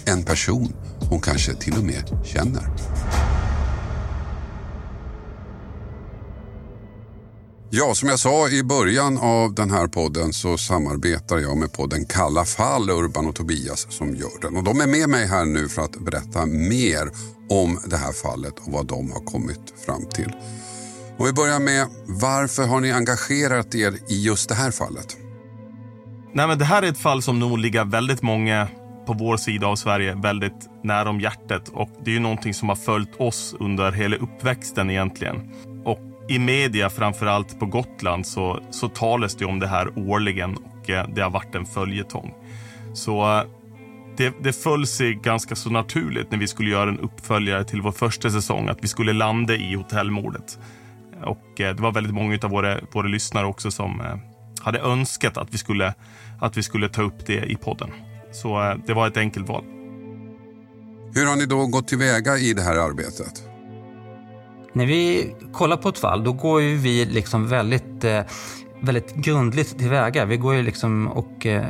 En 0.05 0.23
person 0.23 0.73
hon 1.09 1.21
kanske 1.21 1.53
till 1.53 1.77
och 1.77 1.83
med 1.83 2.03
känner. 2.25 2.90
Ja, 7.73 7.93
som 7.95 8.10
jag 8.10 8.19
sa 8.19 8.49
i 8.49 8.63
början 8.63 9.17
av 9.17 9.53
den 9.53 9.71
här 9.71 9.88
podden 9.88 10.34
så 10.34 10.57
samarbetar 10.57 11.38
jag 11.38 11.57
med 11.57 11.73
podden 11.73 12.05
Kalla 12.05 12.45
fall, 12.45 12.89
Urban 12.89 13.27
och 13.27 13.36
Tobias 13.36 13.88
som 13.89 14.15
gör 14.15 14.41
den. 14.41 14.57
Och 14.57 14.63
de 14.63 14.81
är 14.81 14.88
med 14.88 15.10
mig 15.10 15.27
här 15.27 15.45
nu 15.45 15.67
för 15.67 15.81
att 15.81 15.99
berätta 15.99 16.45
mer 16.45 17.10
om 17.49 17.79
det 17.88 17.97
här 17.97 18.12
fallet 18.12 18.53
och 18.60 18.71
vad 18.71 18.88
de 18.88 19.12
har 19.12 19.19
kommit 19.19 19.73
fram 19.86 20.05
till. 20.05 20.31
Och 21.17 21.27
vi 21.27 21.34
börjar 21.34 21.60
med, 21.60 21.88
varför 22.07 22.67
har 22.67 22.79
ni 22.79 22.91
engagerat 22.91 23.75
er 23.75 23.93
i 24.10 24.23
just 24.25 24.49
det 24.49 24.55
här 24.55 24.71
fallet? 24.71 25.17
Nej, 26.34 26.47
men 26.47 26.57
det 26.60 26.65
här 26.65 26.84
är 26.84 26.88
ett 26.88 26.97
fall 26.97 27.21
som 27.21 27.39
nog 27.39 27.57
ligger 27.57 27.86
väldigt 27.86 28.21
många 28.21 28.67
på 29.07 29.13
vår 29.13 29.38
sida 29.38 29.67
av 29.67 29.75
Sverige 29.75 30.15
väldigt 30.15 30.69
nära 30.84 31.10
om 31.10 31.19
hjärtat 31.19 31.69
och 31.69 31.89
det 32.05 32.12
är 32.12 32.13
ju 32.13 32.19
någonting 32.19 32.53
som 32.53 32.69
har 32.69 32.75
följt 32.75 33.15
oss 33.19 33.55
under 33.60 33.91
hela 33.91 34.15
uppväxten 34.15 34.89
egentligen. 34.89 35.36
I 36.32 36.39
media, 36.39 36.89
framförallt 36.89 37.60
på 37.60 37.65
Gotland, 37.65 38.28
så, 38.28 38.63
så 38.70 38.89
talas 38.89 39.36
det 39.36 39.46
om 39.46 39.60
det 39.60 39.67
här 39.67 40.00
årligen 40.00 40.56
och 40.56 40.89
eh, 40.89 41.08
det 41.15 41.22
har 41.22 41.30
varit 41.30 41.56
en 41.56 41.65
följetong. 41.65 42.34
Så 42.94 43.38
eh, 43.38 43.44
det, 44.17 44.34
det 44.44 44.54
föll 44.54 44.88
sig 44.88 45.13
ganska 45.13 45.56
så 45.56 45.70
naturligt 45.70 46.32
när 46.32 46.38
vi 46.38 46.48
skulle 46.48 46.70
göra 46.70 46.89
en 46.89 47.00
uppföljare 47.00 47.63
till 47.63 47.82
vår 47.82 47.91
första 47.91 48.30
säsong 48.30 48.70
att 48.70 48.84
vi 48.84 48.88
skulle 48.88 49.13
landa 49.13 49.56
i 49.56 49.76
hotellmordet. 49.76 50.60
Och 51.24 51.62
eh, 51.62 51.76
det 51.76 51.82
var 51.82 51.91
väldigt 51.91 52.13
många 52.13 52.39
av 52.44 52.50
våra, 52.50 52.80
våra 52.91 53.08
lyssnare 53.08 53.46
också 53.46 53.72
som 53.72 54.02
hade 54.62 54.80
önskat 54.80 55.38
att 55.38 55.54
vi, 55.54 55.58
skulle, 55.58 55.94
att 56.39 56.58
vi 56.58 56.63
skulle 56.63 56.89
ta 56.89 57.02
upp 57.02 57.26
det 57.26 57.52
i 57.52 57.56
podden. 57.56 57.89
Så 58.32 58.76
det 58.88 58.94
var 58.94 59.08
ett 59.08 59.17
enkelt 59.17 59.48
val. 59.48 59.63
Hur 61.13 61.26
har 61.26 61.36
ni 61.36 61.46
då 61.46 61.67
gått 61.67 61.88
tillväga 61.88 62.38
i 62.38 62.54
det 62.54 62.62
här 62.62 62.76
arbetet? 62.76 63.50
När 64.73 64.86
vi 64.86 65.36
kollar 65.53 65.77
på 65.77 65.89
ett 65.89 65.97
fall, 65.97 66.23
då 66.23 66.34
går 66.34 66.62
ju 66.62 66.75
vi 66.75 67.05
liksom 67.05 67.47
väldigt 67.47 68.03
eh, 68.03 68.21
väldigt 68.81 69.15
grundligt 69.15 69.79
tillväga. 69.79 70.25
Vi 70.25 70.38
går 70.38 70.55
ju 70.55 70.62
liksom 70.62 71.07
och 71.07 71.45
eh, 71.45 71.65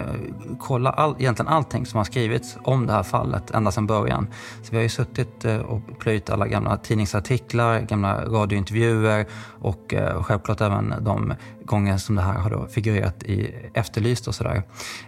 kollar 0.59 0.91
all, 0.91 1.15
egentligen 1.19 1.47
allting 1.47 1.85
som 1.85 1.97
har 1.97 2.03
skrivits 2.03 2.57
om 2.63 2.87
det 2.87 2.93
här 2.93 3.03
fallet 3.03 3.51
ända 3.51 3.71
sedan 3.71 3.87
början. 3.87 4.27
Så 4.63 4.71
vi 4.71 4.77
har 4.77 4.83
ju 4.83 4.89
suttit 4.89 5.45
eh, 5.45 5.57
och 5.57 5.81
plöjt 5.99 6.29
alla 6.29 6.47
gamla 6.47 6.77
tidningsartiklar, 6.77 7.79
gamla 7.79 8.25
radiointervjuer 8.25 9.25
och 9.61 9.93
eh, 9.93 10.23
självklart 10.23 10.61
även 10.61 10.93
de 11.01 11.33
gånger 11.71 11.97
som 11.97 12.15
det 12.15 12.21
här 12.21 12.39
har 12.39 12.49
då 12.49 12.67
figurerat 12.67 13.23
i 13.23 13.55
Efterlyst 13.73 14.27
och 14.27 14.35
sådär. 14.35 14.63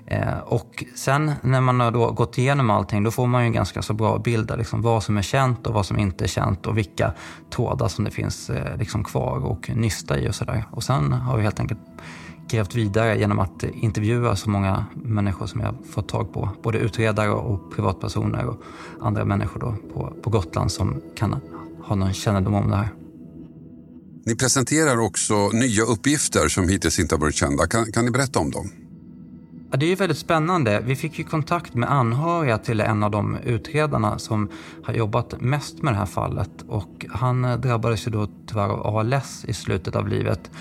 Eh, 0.05 0.37
och 0.37 0.83
sen 0.95 1.31
när 1.41 1.61
man 1.61 1.79
har 1.79 1.91
då 1.91 2.11
gått 2.11 2.37
igenom 2.37 2.69
allting, 2.69 3.03
då 3.03 3.11
får 3.11 3.27
man 3.27 3.41
ju 3.41 3.47
en 3.47 3.53
ganska 3.53 3.81
så 3.81 3.93
bra 3.93 4.17
bild 4.17 4.51
av 4.51 4.57
liksom 4.57 4.81
vad 4.81 5.03
som 5.03 5.17
är 5.17 5.21
känt 5.21 5.67
och 5.67 5.73
vad 5.73 5.85
som 5.85 5.99
inte 5.99 6.23
är 6.23 6.27
känt 6.27 6.65
och 6.65 6.77
vilka 6.77 7.13
trådar 7.49 7.87
som 7.87 8.05
det 8.05 8.11
finns 8.11 8.49
eh, 8.49 8.77
liksom 8.77 9.03
kvar 9.03 9.45
och 9.45 9.69
nysta 9.75 10.19
i 10.19 10.29
och 10.29 10.35
sådär. 10.35 10.63
Och 10.71 10.83
sen 10.83 11.13
har 11.13 11.37
vi 11.37 11.43
helt 11.43 11.59
enkelt 11.59 11.79
grävt 12.47 12.75
vidare 12.75 13.19
genom 13.19 13.39
att 13.39 13.63
intervjua 13.63 14.35
så 14.35 14.49
många 14.49 14.85
människor 14.93 15.45
som 15.45 15.61
jag 15.61 15.75
fått 15.91 16.07
tag 16.07 16.33
på. 16.33 16.49
Både 16.63 16.77
utredare 16.77 17.29
och 17.29 17.75
privatpersoner 17.75 18.45
och 18.45 18.61
andra 19.01 19.25
människor 19.25 19.59
då 19.59 19.75
på, 19.93 20.13
på 20.23 20.29
Gotland 20.29 20.71
som 20.71 21.01
kan 21.15 21.41
ha 21.83 21.95
någon 21.95 22.13
kännedom 22.13 22.53
om 22.53 22.69
det 22.69 22.75
här. 22.75 23.02
Ni 24.25 24.35
presenterar 24.35 24.99
också 24.99 25.49
nya 25.49 25.83
uppgifter 25.83 26.47
som 26.47 26.69
hittills 26.69 26.99
inte 26.99 27.15
har 27.15 27.19
varit 27.19 27.35
kända. 27.35 27.67
Kan, 27.67 27.91
kan 27.91 28.05
ni 28.05 28.11
berätta 28.11 28.39
om 28.39 28.51
dem? 28.51 28.71
Ja, 29.71 29.77
det 29.77 29.91
är 29.91 29.95
väldigt 29.95 30.17
spännande. 30.17 30.83
Vi 30.85 30.95
fick 30.95 31.19
ju 31.19 31.23
kontakt 31.25 31.73
med 31.73 31.91
anhöriga 31.91 32.57
till 32.57 32.81
en 32.81 33.03
av 33.03 33.11
de 33.11 33.37
utredarna 33.37 34.19
som 34.19 34.49
har 34.83 34.93
jobbat 34.93 35.41
mest 35.41 35.81
med 35.81 35.93
det 35.93 35.97
här 35.97 36.05
fallet. 36.05 36.51
Och 36.67 37.05
han 37.09 37.61
drabbades 37.61 38.07
ju 38.07 38.11
då 38.11 38.27
tyvärr 38.47 38.69
av 38.69 38.97
ALS 38.97 39.45
i 39.47 39.53
slutet 39.53 39.95
av 39.95 40.07
livet 40.07 40.51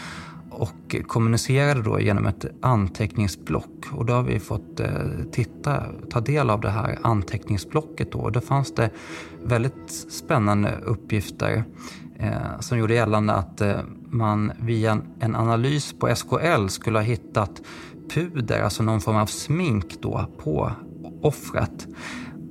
och 0.50 0.96
kommunicerade 1.06 1.82
då 1.82 2.00
genom 2.00 2.26
ett 2.26 2.44
anteckningsblock. 2.60 3.86
Och 3.92 4.06
då 4.06 4.12
har 4.12 4.22
vi 4.22 4.40
fått 4.40 4.80
eh, 4.80 4.90
titta, 5.32 5.82
ta 6.10 6.20
del 6.20 6.50
av 6.50 6.60
det 6.60 6.70
här 6.70 6.98
anteckningsblocket. 7.02 8.12
Då. 8.12 8.18
Och 8.18 8.32
där 8.32 8.40
fanns 8.40 8.74
det 8.74 8.90
väldigt 9.42 9.90
spännande 10.10 10.78
uppgifter 10.84 11.64
eh, 12.22 12.60
som 12.60 12.78
gjorde 12.78 12.94
gällande 12.94 13.32
att 13.32 13.60
eh, 13.60 13.76
man 14.10 14.52
via 14.60 14.92
en, 14.92 15.02
en 15.20 15.36
analys 15.36 15.94
på 15.98 16.14
SKL 16.14 16.68
skulle 16.68 16.98
ha 16.98 17.04
hittat 17.04 17.62
puder, 18.14 18.62
alltså 18.62 18.82
någon 18.82 19.00
form 19.00 19.16
av 19.16 19.26
smink 19.26 19.96
då 20.02 20.26
på 20.42 20.72
offret. 21.22 21.86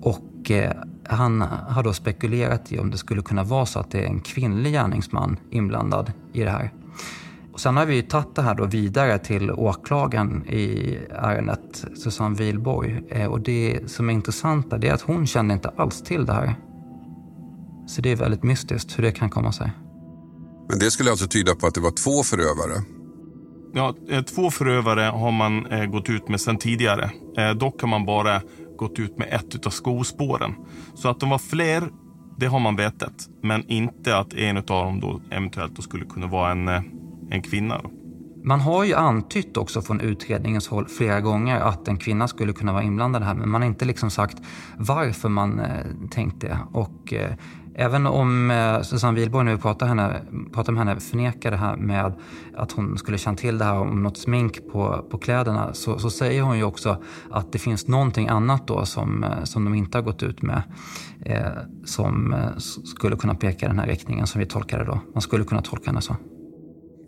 Och 0.01 0.51
eh, 0.51 0.71
han 1.09 1.41
har 1.69 1.83
då 1.83 1.93
spekulerat 1.93 2.71
i 2.71 2.79
om 2.79 2.91
det 2.91 2.97
skulle 2.97 3.21
kunna 3.21 3.43
vara 3.43 3.65
så 3.65 3.79
att 3.79 3.91
det 3.91 3.99
är 3.99 4.07
en 4.07 4.19
kvinnlig 4.19 4.71
gärningsman 4.73 5.37
inblandad 5.49 6.11
i 6.33 6.43
det 6.43 6.49
här. 6.49 6.71
Och 7.53 7.59
sen 7.59 7.77
har 7.77 7.85
vi 7.85 8.01
tagit 8.01 8.35
det 8.35 8.41
här 8.41 8.55
då 8.55 8.65
vidare 8.65 9.17
till 9.19 9.51
åklagaren 9.51 10.45
i 10.47 10.97
ärendet, 11.09 11.85
Susanne 11.95 12.35
Wilborg. 12.35 13.03
Eh, 13.09 13.27
och 13.27 13.41
det 13.41 13.79
som 13.91 14.09
är 14.09 14.13
intressant 14.13 14.73
är 14.73 14.93
att 14.93 15.01
hon 15.01 15.27
kände 15.27 15.53
inte 15.53 15.71
alls 15.75 16.01
till 16.01 16.25
det 16.25 16.33
här. 16.33 16.55
Så 17.87 18.01
det 18.01 18.11
är 18.11 18.15
väldigt 18.15 18.43
mystiskt 18.43 18.97
hur 18.99 19.03
det 19.03 19.11
kan 19.11 19.29
komma 19.29 19.51
sig. 19.51 19.71
Men 20.69 20.79
det 20.79 20.91
skulle 20.91 21.11
alltså 21.11 21.27
tyda 21.27 21.55
på 21.55 21.67
att 21.67 21.73
det 21.73 21.81
var 21.81 21.91
två 21.91 22.23
förövare? 22.23 22.83
Ja, 23.73 23.95
eh, 24.09 24.21
två 24.21 24.51
förövare 24.51 25.01
har 25.01 25.31
man 25.31 25.65
eh, 25.65 25.85
gått 25.85 26.09
ut 26.09 26.29
med 26.29 26.41
sedan 26.41 26.57
tidigare. 26.57 27.11
Eh, 27.37 27.51
dock 27.51 27.81
har 27.81 27.87
man 27.87 28.05
bara 28.05 28.41
gått 28.77 28.99
ut 28.99 29.17
med 29.17 29.27
ett 29.31 29.65
av 29.65 29.69
skospåren. 29.69 30.55
Så 30.93 31.09
att 31.09 31.19
de 31.19 31.29
var 31.29 31.37
fler, 31.37 31.89
det 32.37 32.45
har 32.45 32.59
man 32.59 32.75
vetat. 32.75 33.27
Men 33.43 33.69
inte 33.69 34.17
att 34.17 34.33
en 34.33 34.57
av 34.57 34.63
dem 34.63 34.99
då 34.99 35.21
eventuellt 35.31 35.75
då 35.75 35.81
skulle 35.81 36.05
kunna 36.05 36.27
vara 36.27 36.51
en, 36.51 36.67
en 37.31 37.41
kvinna. 37.41 37.81
Man 38.43 38.59
har 38.59 38.83
ju 38.83 38.93
antytt 38.93 39.57
också 39.57 39.81
från 39.81 39.99
utredningens 39.99 40.67
håll 40.67 40.87
flera 40.87 41.21
gånger 41.21 41.59
att 41.59 41.87
en 41.87 41.97
kvinna 41.97 42.27
skulle 42.27 42.53
kunna 42.53 42.73
vara 42.73 42.83
inblandad 42.83 43.23
här, 43.23 43.33
men 43.33 43.49
man 43.49 43.61
har 43.61 43.67
inte 43.67 43.85
liksom 43.85 44.09
sagt 44.09 44.37
varför 44.77 45.29
man 45.29 45.59
eh, 45.59 45.85
tänkt 46.11 46.41
det. 46.41 46.57
Och 46.71 47.13
eh, 47.13 47.31
Även 47.75 48.07
om 48.07 48.51
eh, 48.51 48.81
Susanne 48.81 49.19
Wilborg, 49.19 49.45
när 49.45 49.55
vi 49.55 49.61
pratar, 49.61 49.87
henne, 49.87 50.21
pratar 50.53 50.73
med 50.73 50.85
henne, 50.87 50.99
förnekar 50.99 51.51
det 51.51 51.57
här 51.57 51.77
med 51.77 52.13
att 52.55 52.71
hon 52.71 52.97
skulle 52.97 53.17
känna 53.17 53.37
till 53.37 53.57
det 53.57 53.65
här 53.65 53.75
om 53.75 54.03
något 54.03 54.17
smink 54.17 54.59
på, 54.71 55.07
på 55.11 55.17
kläderna 55.17 55.73
så, 55.73 55.99
så 55.99 56.09
säger 56.09 56.41
hon 56.41 56.57
ju 56.57 56.63
också 56.63 57.03
att 57.31 57.51
det 57.51 57.59
finns 57.59 57.87
någonting 57.87 58.27
annat 58.27 58.67
då 58.67 58.85
som, 58.85 59.23
eh, 59.23 59.43
som 59.43 59.65
de 59.65 59.73
inte 59.73 59.97
har 59.97 60.03
gått 60.03 60.23
ut 60.23 60.41
med 60.41 60.63
eh, 61.25 61.45
som 61.85 62.33
eh, 62.33 62.57
skulle 62.95 63.15
kunna 63.15 63.35
peka 63.35 63.65
i 63.65 63.69
den 63.69 63.79
här 63.79 63.87
riktningen 63.87 64.27
som 64.27 64.39
vi 64.39 64.45
tolkar 64.45 64.79
det 64.79 64.85
då. 64.85 65.01
Man 65.13 65.21
skulle 65.21 65.43
kunna 65.43 65.61
tolka 65.61 65.85
henne 65.85 66.01
så. 66.01 66.15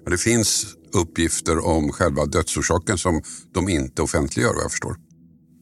Det 0.06 0.18
finns 0.18 0.76
uppgifter 0.94 1.68
om 1.68 1.92
själva 1.92 2.26
dödsorsaken 2.26 2.98
som 2.98 3.22
de 3.54 3.70
inte 3.70 4.02
offentliggör 4.02 4.54
vad 4.54 4.64
jag 4.64 4.72
förstår. 4.72 4.96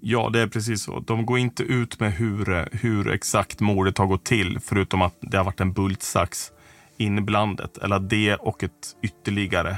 Ja, 0.03 0.29
det 0.33 0.39
är 0.39 0.47
precis 0.47 0.83
så. 0.83 0.99
De 0.99 1.25
går 1.25 1.39
inte 1.39 1.63
ut 1.63 1.99
med 1.99 2.13
hur, 2.13 2.69
hur 2.71 3.11
exakt 3.11 3.59
mordet 3.59 3.97
har 3.97 4.05
gått 4.05 4.25
till, 4.25 4.59
förutom 4.63 5.01
att 5.01 5.15
det 5.21 5.37
har 5.37 5.43
varit 5.43 5.59
en 5.59 5.73
bultsax 5.73 6.51
inblandat. 6.97 7.77
Eller 7.77 7.99
det 7.99 8.35
och 8.35 8.63
ett 8.63 8.71
ytterligare 9.03 9.77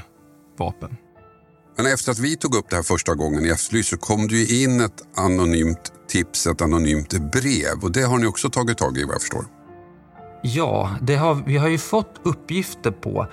vapen. 0.58 0.96
Men 1.76 1.86
efter 1.86 2.12
att 2.12 2.18
vi 2.18 2.36
tog 2.36 2.54
upp 2.54 2.70
det 2.70 2.76
här 2.76 2.82
första 2.82 3.14
gången 3.14 3.46
i 3.46 3.48
Efterlyst 3.48 3.88
så 3.88 3.96
kom 3.96 4.28
det 4.28 4.36
ju 4.36 4.62
in 4.64 4.80
ett 4.80 5.02
anonymt 5.16 5.92
tips, 6.08 6.46
ett 6.46 6.62
anonymt 6.62 7.32
brev. 7.32 7.82
Och 7.82 7.92
det 7.92 8.02
har 8.02 8.18
ni 8.18 8.26
också 8.26 8.50
tagit 8.50 8.78
tag 8.78 8.98
i 8.98 9.04
vad 9.04 9.14
jag 9.14 9.20
förstår. 9.20 9.44
Ja, 10.46 10.90
har, 11.16 11.34
vi 11.46 11.56
har 11.56 11.68
ju 11.68 11.78
fått 11.78 12.20
uppgifter 12.22 12.90
på 12.90 13.26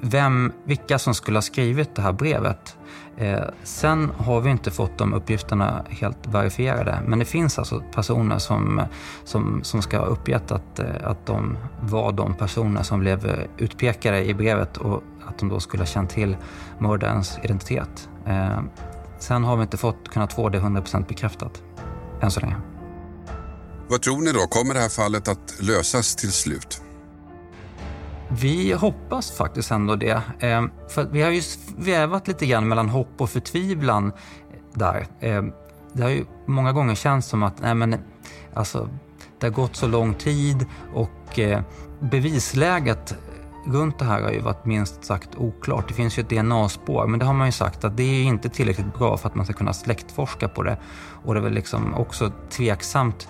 vem, 0.00 0.52
vilka 0.64 0.98
som 0.98 1.14
skulle 1.14 1.36
ha 1.36 1.42
skrivit 1.42 1.94
det 1.94 2.02
här 2.02 2.12
brevet. 2.12 2.76
Eh, 3.16 3.42
sen 3.62 4.10
har 4.18 4.40
vi 4.40 4.50
inte 4.50 4.70
fått 4.70 4.98
de 4.98 5.14
uppgifterna 5.14 5.84
helt 5.88 6.26
verifierade, 6.26 6.98
men 7.06 7.18
det 7.18 7.24
finns 7.24 7.58
alltså 7.58 7.82
personer 7.94 8.38
som, 8.38 8.82
som, 9.24 9.60
som 9.62 9.82
ska 9.82 9.98
ha 9.98 10.06
uppgett 10.06 10.52
att, 10.52 10.78
eh, 10.78 10.86
att 11.04 11.26
de 11.26 11.58
var 11.80 12.12
de 12.12 12.34
personer 12.34 12.82
som 12.82 13.00
blev 13.00 13.46
utpekade 13.58 14.24
i 14.24 14.34
brevet 14.34 14.76
och 14.76 15.02
att 15.26 15.38
de 15.38 15.48
då 15.48 15.60
skulle 15.60 15.80
ha 15.80 15.86
känt 15.86 16.10
till 16.10 16.36
mördarens 16.78 17.38
identitet. 17.42 18.08
Eh, 18.26 18.60
sen 19.18 19.44
har 19.44 19.56
vi 19.56 19.62
inte 19.62 19.76
fått, 19.76 20.08
kunnat 20.08 20.32
få 20.32 20.48
det 20.48 20.58
100% 20.58 21.08
bekräftat 21.08 21.62
än 22.20 22.30
så 22.30 22.40
länge. 22.40 22.56
Vad 23.88 24.02
tror 24.02 24.22
ni 24.22 24.32
då? 24.32 24.38
Kommer 24.38 24.74
det 24.74 24.80
här 24.80 24.88
fallet 24.88 25.28
att 25.28 25.54
lösas 25.60 26.16
till 26.16 26.32
slut? 26.32 26.82
Vi 28.28 28.72
hoppas 28.72 29.30
faktiskt 29.30 29.70
ändå 29.70 29.96
det. 29.96 30.22
Eh, 30.40 30.64
för 30.88 31.04
vi 31.04 31.22
har 31.22 31.30
ju 31.30 31.42
vävat 31.76 32.28
lite 32.28 32.46
grann 32.46 32.68
mellan 32.68 32.88
hopp 32.88 33.20
och 33.20 33.30
förtvivlan 33.30 34.12
där. 34.74 35.06
Eh, 35.20 35.42
det 35.92 36.02
har 36.02 36.10
ju 36.10 36.24
många 36.46 36.72
gånger 36.72 36.94
känts 36.94 37.28
som 37.28 37.42
att 37.42 37.60
nej 37.60 37.74
men, 37.74 37.96
alltså, 38.54 38.88
det 39.40 39.46
har 39.46 39.52
gått 39.52 39.76
så 39.76 39.86
lång 39.86 40.14
tid 40.14 40.66
och 40.94 41.38
eh, 41.38 41.62
bevisläget 42.00 43.16
runt 43.66 43.98
det 43.98 44.04
här 44.04 44.22
har 44.22 44.30
ju 44.30 44.40
varit 44.40 44.64
minst 44.64 45.04
sagt 45.04 45.28
oklart. 45.36 45.88
Det 45.88 45.94
finns 45.94 46.18
ju 46.18 46.20
ett 46.20 46.30
DNA-spår, 46.30 47.06
men 47.06 47.18
det 47.18 47.26
har 47.26 47.34
man 47.34 47.48
ju 47.48 47.52
sagt 47.52 47.84
att 47.84 47.96
det 47.96 48.02
är 48.02 48.22
inte 48.22 48.48
tillräckligt 48.48 48.98
bra 48.98 49.16
för 49.16 49.28
att 49.28 49.34
man 49.34 49.44
ska 49.44 49.54
kunna 49.54 49.72
släktforska 49.72 50.48
på 50.48 50.62
det. 50.62 50.76
Och 51.24 51.34
det 51.34 51.40
är 51.40 51.42
väl 51.44 51.52
liksom 51.52 51.94
också 51.94 52.32
tveksamt 52.50 53.28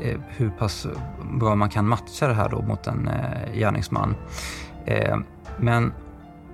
Eh, 0.00 0.20
hur 0.28 0.50
pass 0.50 0.86
bra 1.32 1.54
man 1.54 1.68
kan 1.68 1.88
matcha 1.88 2.28
det 2.28 2.34
här 2.34 2.48
då 2.48 2.62
mot 2.62 2.86
en 2.86 3.08
eh, 3.08 3.58
gärningsman. 3.58 4.14
Eh, 4.86 5.16
men 5.58 5.92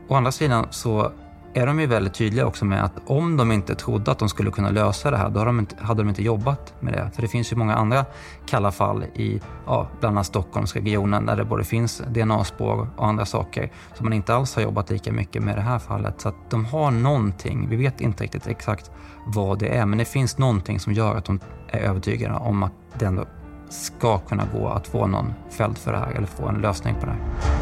å 0.08 0.14
andra 0.14 0.32
sidan 0.32 0.66
så 0.70 1.12
är 1.54 1.66
de 1.66 1.80
ju 1.80 1.86
väldigt 1.86 2.14
tydliga 2.14 2.46
också 2.46 2.64
med 2.64 2.84
att 2.84 2.92
om 3.06 3.36
de 3.36 3.52
inte 3.52 3.74
trodde 3.74 4.10
att 4.10 4.18
de 4.18 4.28
skulle 4.28 4.50
kunna 4.50 4.70
lösa 4.70 5.10
det 5.10 5.16
här, 5.16 5.30
då 5.30 5.38
hade 5.38 5.48
de 5.48 5.58
inte, 5.58 5.76
hade 5.78 6.02
de 6.02 6.08
inte 6.08 6.22
jobbat 6.22 6.74
med 6.80 6.92
det. 6.92 7.10
För 7.14 7.22
det 7.22 7.28
finns 7.28 7.52
ju 7.52 7.56
många 7.56 7.74
andra 7.74 8.04
kalla 8.46 8.72
fall 8.72 9.04
i 9.14 9.40
ja, 9.66 9.88
bland 10.00 10.16
annat 10.16 10.26
Stockholmsregionen 10.26 11.26
där 11.26 11.36
det 11.36 11.44
både 11.44 11.64
finns 11.64 12.02
DNA-spår 12.08 12.88
och 12.96 13.06
andra 13.06 13.26
saker 13.26 13.72
som 13.94 14.06
man 14.06 14.12
inte 14.12 14.34
alls 14.34 14.54
har 14.54 14.62
jobbat 14.62 14.90
lika 14.90 15.12
mycket 15.12 15.42
med 15.42 15.56
det 15.56 15.62
här 15.62 15.78
fallet. 15.78 16.20
Så 16.20 16.28
att 16.28 16.50
de 16.50 16.64
har 16.64 16.90
någonting, 16.90 17.68
vi 17.68 17.76
vet 17.76 18.00
inte 18.00 18.24
riktigt 18.24 18.46
exakt 18.46 18.90
vad 19.26 19.58
det 19.58 19.68
är, 19.68 19.86
men 19.86 19.98
det 19.98 20.04
finns 20.04 20.38
någonting 20.38 20.80
som 20.80 20.92
gör 20.92 21.16
att 21.16 21.24
de 21.24 21.40
är 21.68 21.78
övertygade 21.80 22.34
om 22.34 22.62
att 22.62 22.72
det 22.98 23.04
ändå 23.04 23.24
ska 23.68 24.18
kunna 24.18 24.44
gå 24.52 24.68
att 24.68 24.86
få 24.86 25.06
någon 25.06 25.32
fälld 25.50 25.78
för 25.78 25.92
det 25.92 25.98
här 25.98 26.10
eller 26.10 26.26
få 26.26 26.48
en 26.48 26.54
lösning 26.54 26.94
på 27.00 27.06
det 27.06 27.12
här. 27.12 27.59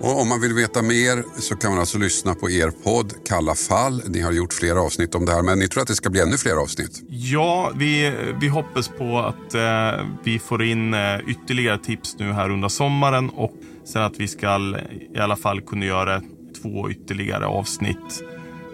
Och 0.00 0.20
om 0.20 0.28
man 0.28 0.40
vill 0.40 0.54
veta 0.54 0.82
mer 0.82 1.40
så 1.40 1.56
kan 1.56 1.70
man 1.70 1.80
alltså 1.80 1.98
lyssna 1.98 2.34
på 2.34 2.50
er 2.50 2.70
podd 2.84 3.12
Kalla 3.28 3.54
fall. 3.54 4.02
Ni 4.08 4.20
har 4.20 4.32
gjort 4.32 4.52
flera 4.52 4.80
avsnitt 4.80 5.14
om 5.14 5.26
det 5.26 5.32
här, 5.32 5.42
men 5.42 5.58
ni 5.58 5.68
tror 5.68 5.82
att 5.82 5.88
det 5.88 5.94
ska 5.94 6.10
bli 6.10 6.20
ännu 6.20 6.36
fler 6.36 6.56
avsnitt? 6.56 7.02
Ja, 7.08 7.72
vi, 7.74 8.12
vi 8.40 8.48
hoppas 8.48 8.88
på 8.88 9.18
att 9.18 9.54
eh, 9.54 10.06
vi 10.24 10.38
får 10.38 10.62
in 10.62 10.94
eh, 10.94 11.18
ytterligare 11.26 11.78
tips 11.78 12.16
nu 12.18 12.32
här 12.32 12.50
under 12.50 12.68
sommaren 12.68 13.30
och 13.30 13.52
sen 13.84 14.02
att 14.02 14.20
vi 14.20 14.28
ska 14.28 14.74
i 15.14 15.18
alla 15.18 15.36
fall 15.36 15.60
kunna 15.60 15.84
göra 15.84 16.22
två 16.62 16.90
ytterligare 16.90 17.46
avsnitt 17.46 18.22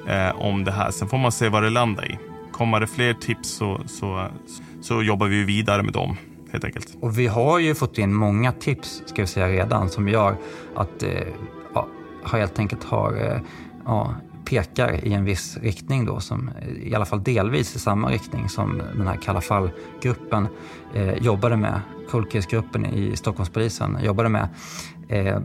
eh, 0.09 0.41
om 0.41 0.65
det 0.65 0.73
här. 0.73 0.91
Sen 0.91 1.09
får 1.09 1.19
man 1.19 1.33
se 1.33 1.49
vad 1.49 1.63
det 1.63 1.71
landar 1.71 2.11
i. 2.11 2.19
Kommer 2.53 2.81
det 2.81 2.87
fler 2.87 3.15
tips 3.15 3.49
så, 3.49 3.81
så, 3.87 4.31
så 4.83 5.03
jobbar 5.03 5.27
vi 5.27 5.45
vidare 5.45 5.83
med 5.83 5.93
dem. 5.93 6.17
Helt 6.51 6.65
enkelt. 6.65 6.97
Och 7.01 7.19
vi 7.19 7.27
har 7.27 7.59
ju 7.59 7.75
fått 7.75 7.99
in 7.99 8.15
många 8.15 8.53
tips 8.53 9.03
ska 9.07 9.23
vi 9.23 9.27
säga 9.27 9.49
redan 9.49 9.89
som 9.89 10.09
gör 10.09 10.37
att 10.75 11.03
eh, 11.03 11.11
ja, 11.75 11.89
helt 12.25 12.59
enkelt 12.59 12.85
har 12.85 13.13
eh, 13.13 13.41
ja, 13.85 14.15
pekar 14.45 15.05
i 15.05 15.13
en 15.13 15.25
viss 15.25 15.57
riktning 15.57 16.05
då, 16.05 16.21
som 16.21 16.51
eh, 16.61 16.89
i 16.89 16.95
alla 16.95 17.05
fall 17.05 17.23
delvis 17.23 17.77
i 17.77 17.79
samma 17.79 18.11
riktning 18.11 18.49
som 18.49 18.83
den 18.97 19.07
här 19.07 19.17
Kalla 19.17 19.41
fall-gruppen 19.41 20.49
eh, 20.95 21.15
jobbade 21.15 21.57
med. 21.57 21.81
Cold 22.11 22.31
Case-gruppen 22.31 22.87
i 22.87 23.17
Stockholmspolisen 23.17 23.99
jobbade 24.03 24.29
med. 24.29 24.49
Eh, 25.09 25.39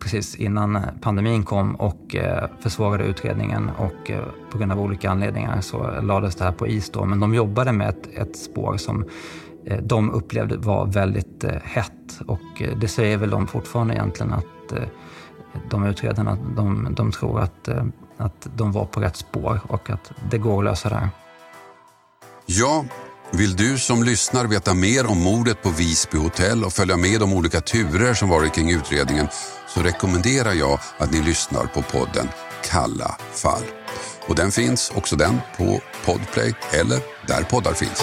precis 0.00 0.34
innan 0.34 0.78
pandemin 1.00 1.42
kom 1.42 1.74
och 1.74 2.16
eh, 2.16 2.44
försvårade 2.60 3.04
utredningen 3.04 3.70
och 3.78 4.10
eh, 4.10 4.24
på 4.50 4.58
grund 4.58 4.72
av 4.72 4.80
olika 4.80 5.10
anledningar 5.10 5.60
så 5.60 6.00
lades 6.00 6.36
det 6.36 6.44
här 6.44 6.52
på 6.52 6.66
is 6.66 6.90
då. 6.90 7.04
Men 7.04 7.20
de 7.20 7.34
jobbade 7.34 7.72
med 7.72 7.88
ett, 7.88 8.08
ett 8.14 8.36
spår 8.36 8.76
som 8.76 9.04
Eh, 9.66 9.78
de 9.78 10.10
upplevde 10.10 10.56
var 10.56 10.86
väldigt 10.86 11.44
eh, 11.44 11.50
hett 11.64 12.20
och 12.26 12.62
eh, 12.62 12.78
det 12.78 12.88
säger 12.88 13.16
väl 13.16 13.30
de 13.30 13.46
fortfarande 13.46 13.94
egentligen 13.94 14.32
att 14.32 14.44
de 15.70 15.86
utredarna 15.86 16.38
de, 16.56 16.94
de 16.94 17.12
tror 17.12 17.40
att, 17.40 17.68
att 18.16 18.48
de 18.56 18.72
var 18.72 18.84
på 18.84 19.00
rätt 19.00 19.16
spår 19.16 19.60
och 19.68 19.90
att 19.90 20.12
det 20.30 20.38
går 20.38 20.58
att 20.58 20.64
lösa 20.64 20.88
det 20.88 20.94
här. 20.94 21.08
Ja, 22.46 22.84
vill 23.32 23.56
du 23.56 23.78
som 23.78 24.02
lyssnar 24.02 24.46
veta 24.46 24.74
mer 24.74 25.10
om 25.10 25.22
mordet 25.22 25.62
på 25.62 25.70
Visby 25.70 26.18
hotell 26.18 26.64
och 26.64 26.72
följa 26.72 26.96
med 26.96 27.20
de 27.20 27.32
olika 27.32 27.60
turer 27.60 28.14
som 28.14 28.28
varit 28.28 28.54
kring 28.54 28.70
utredningen 28.70 29.28
så 29.68 29.80
rekommenderar 29.80 30.52
jag 30.52 30.78
att 30.98 31.12
ni 31.12 31.22
lyssnar 31.22 31.64
på 31.64 31.82
podden 31.82 32.28
Kalla 32.70 33.16
fall. 33.32 33.62
Och 34.28 34.34
den 34.34 34.50
finns 34.50 34.92
också 34.94 35.16
den 35.16 35.40
på 35.56 35.80
Podplay 36.04 36.54
eller 36.72 37.00
där 37.26 37.42
poddar 37.42 37.72
finns. 37.72 38.02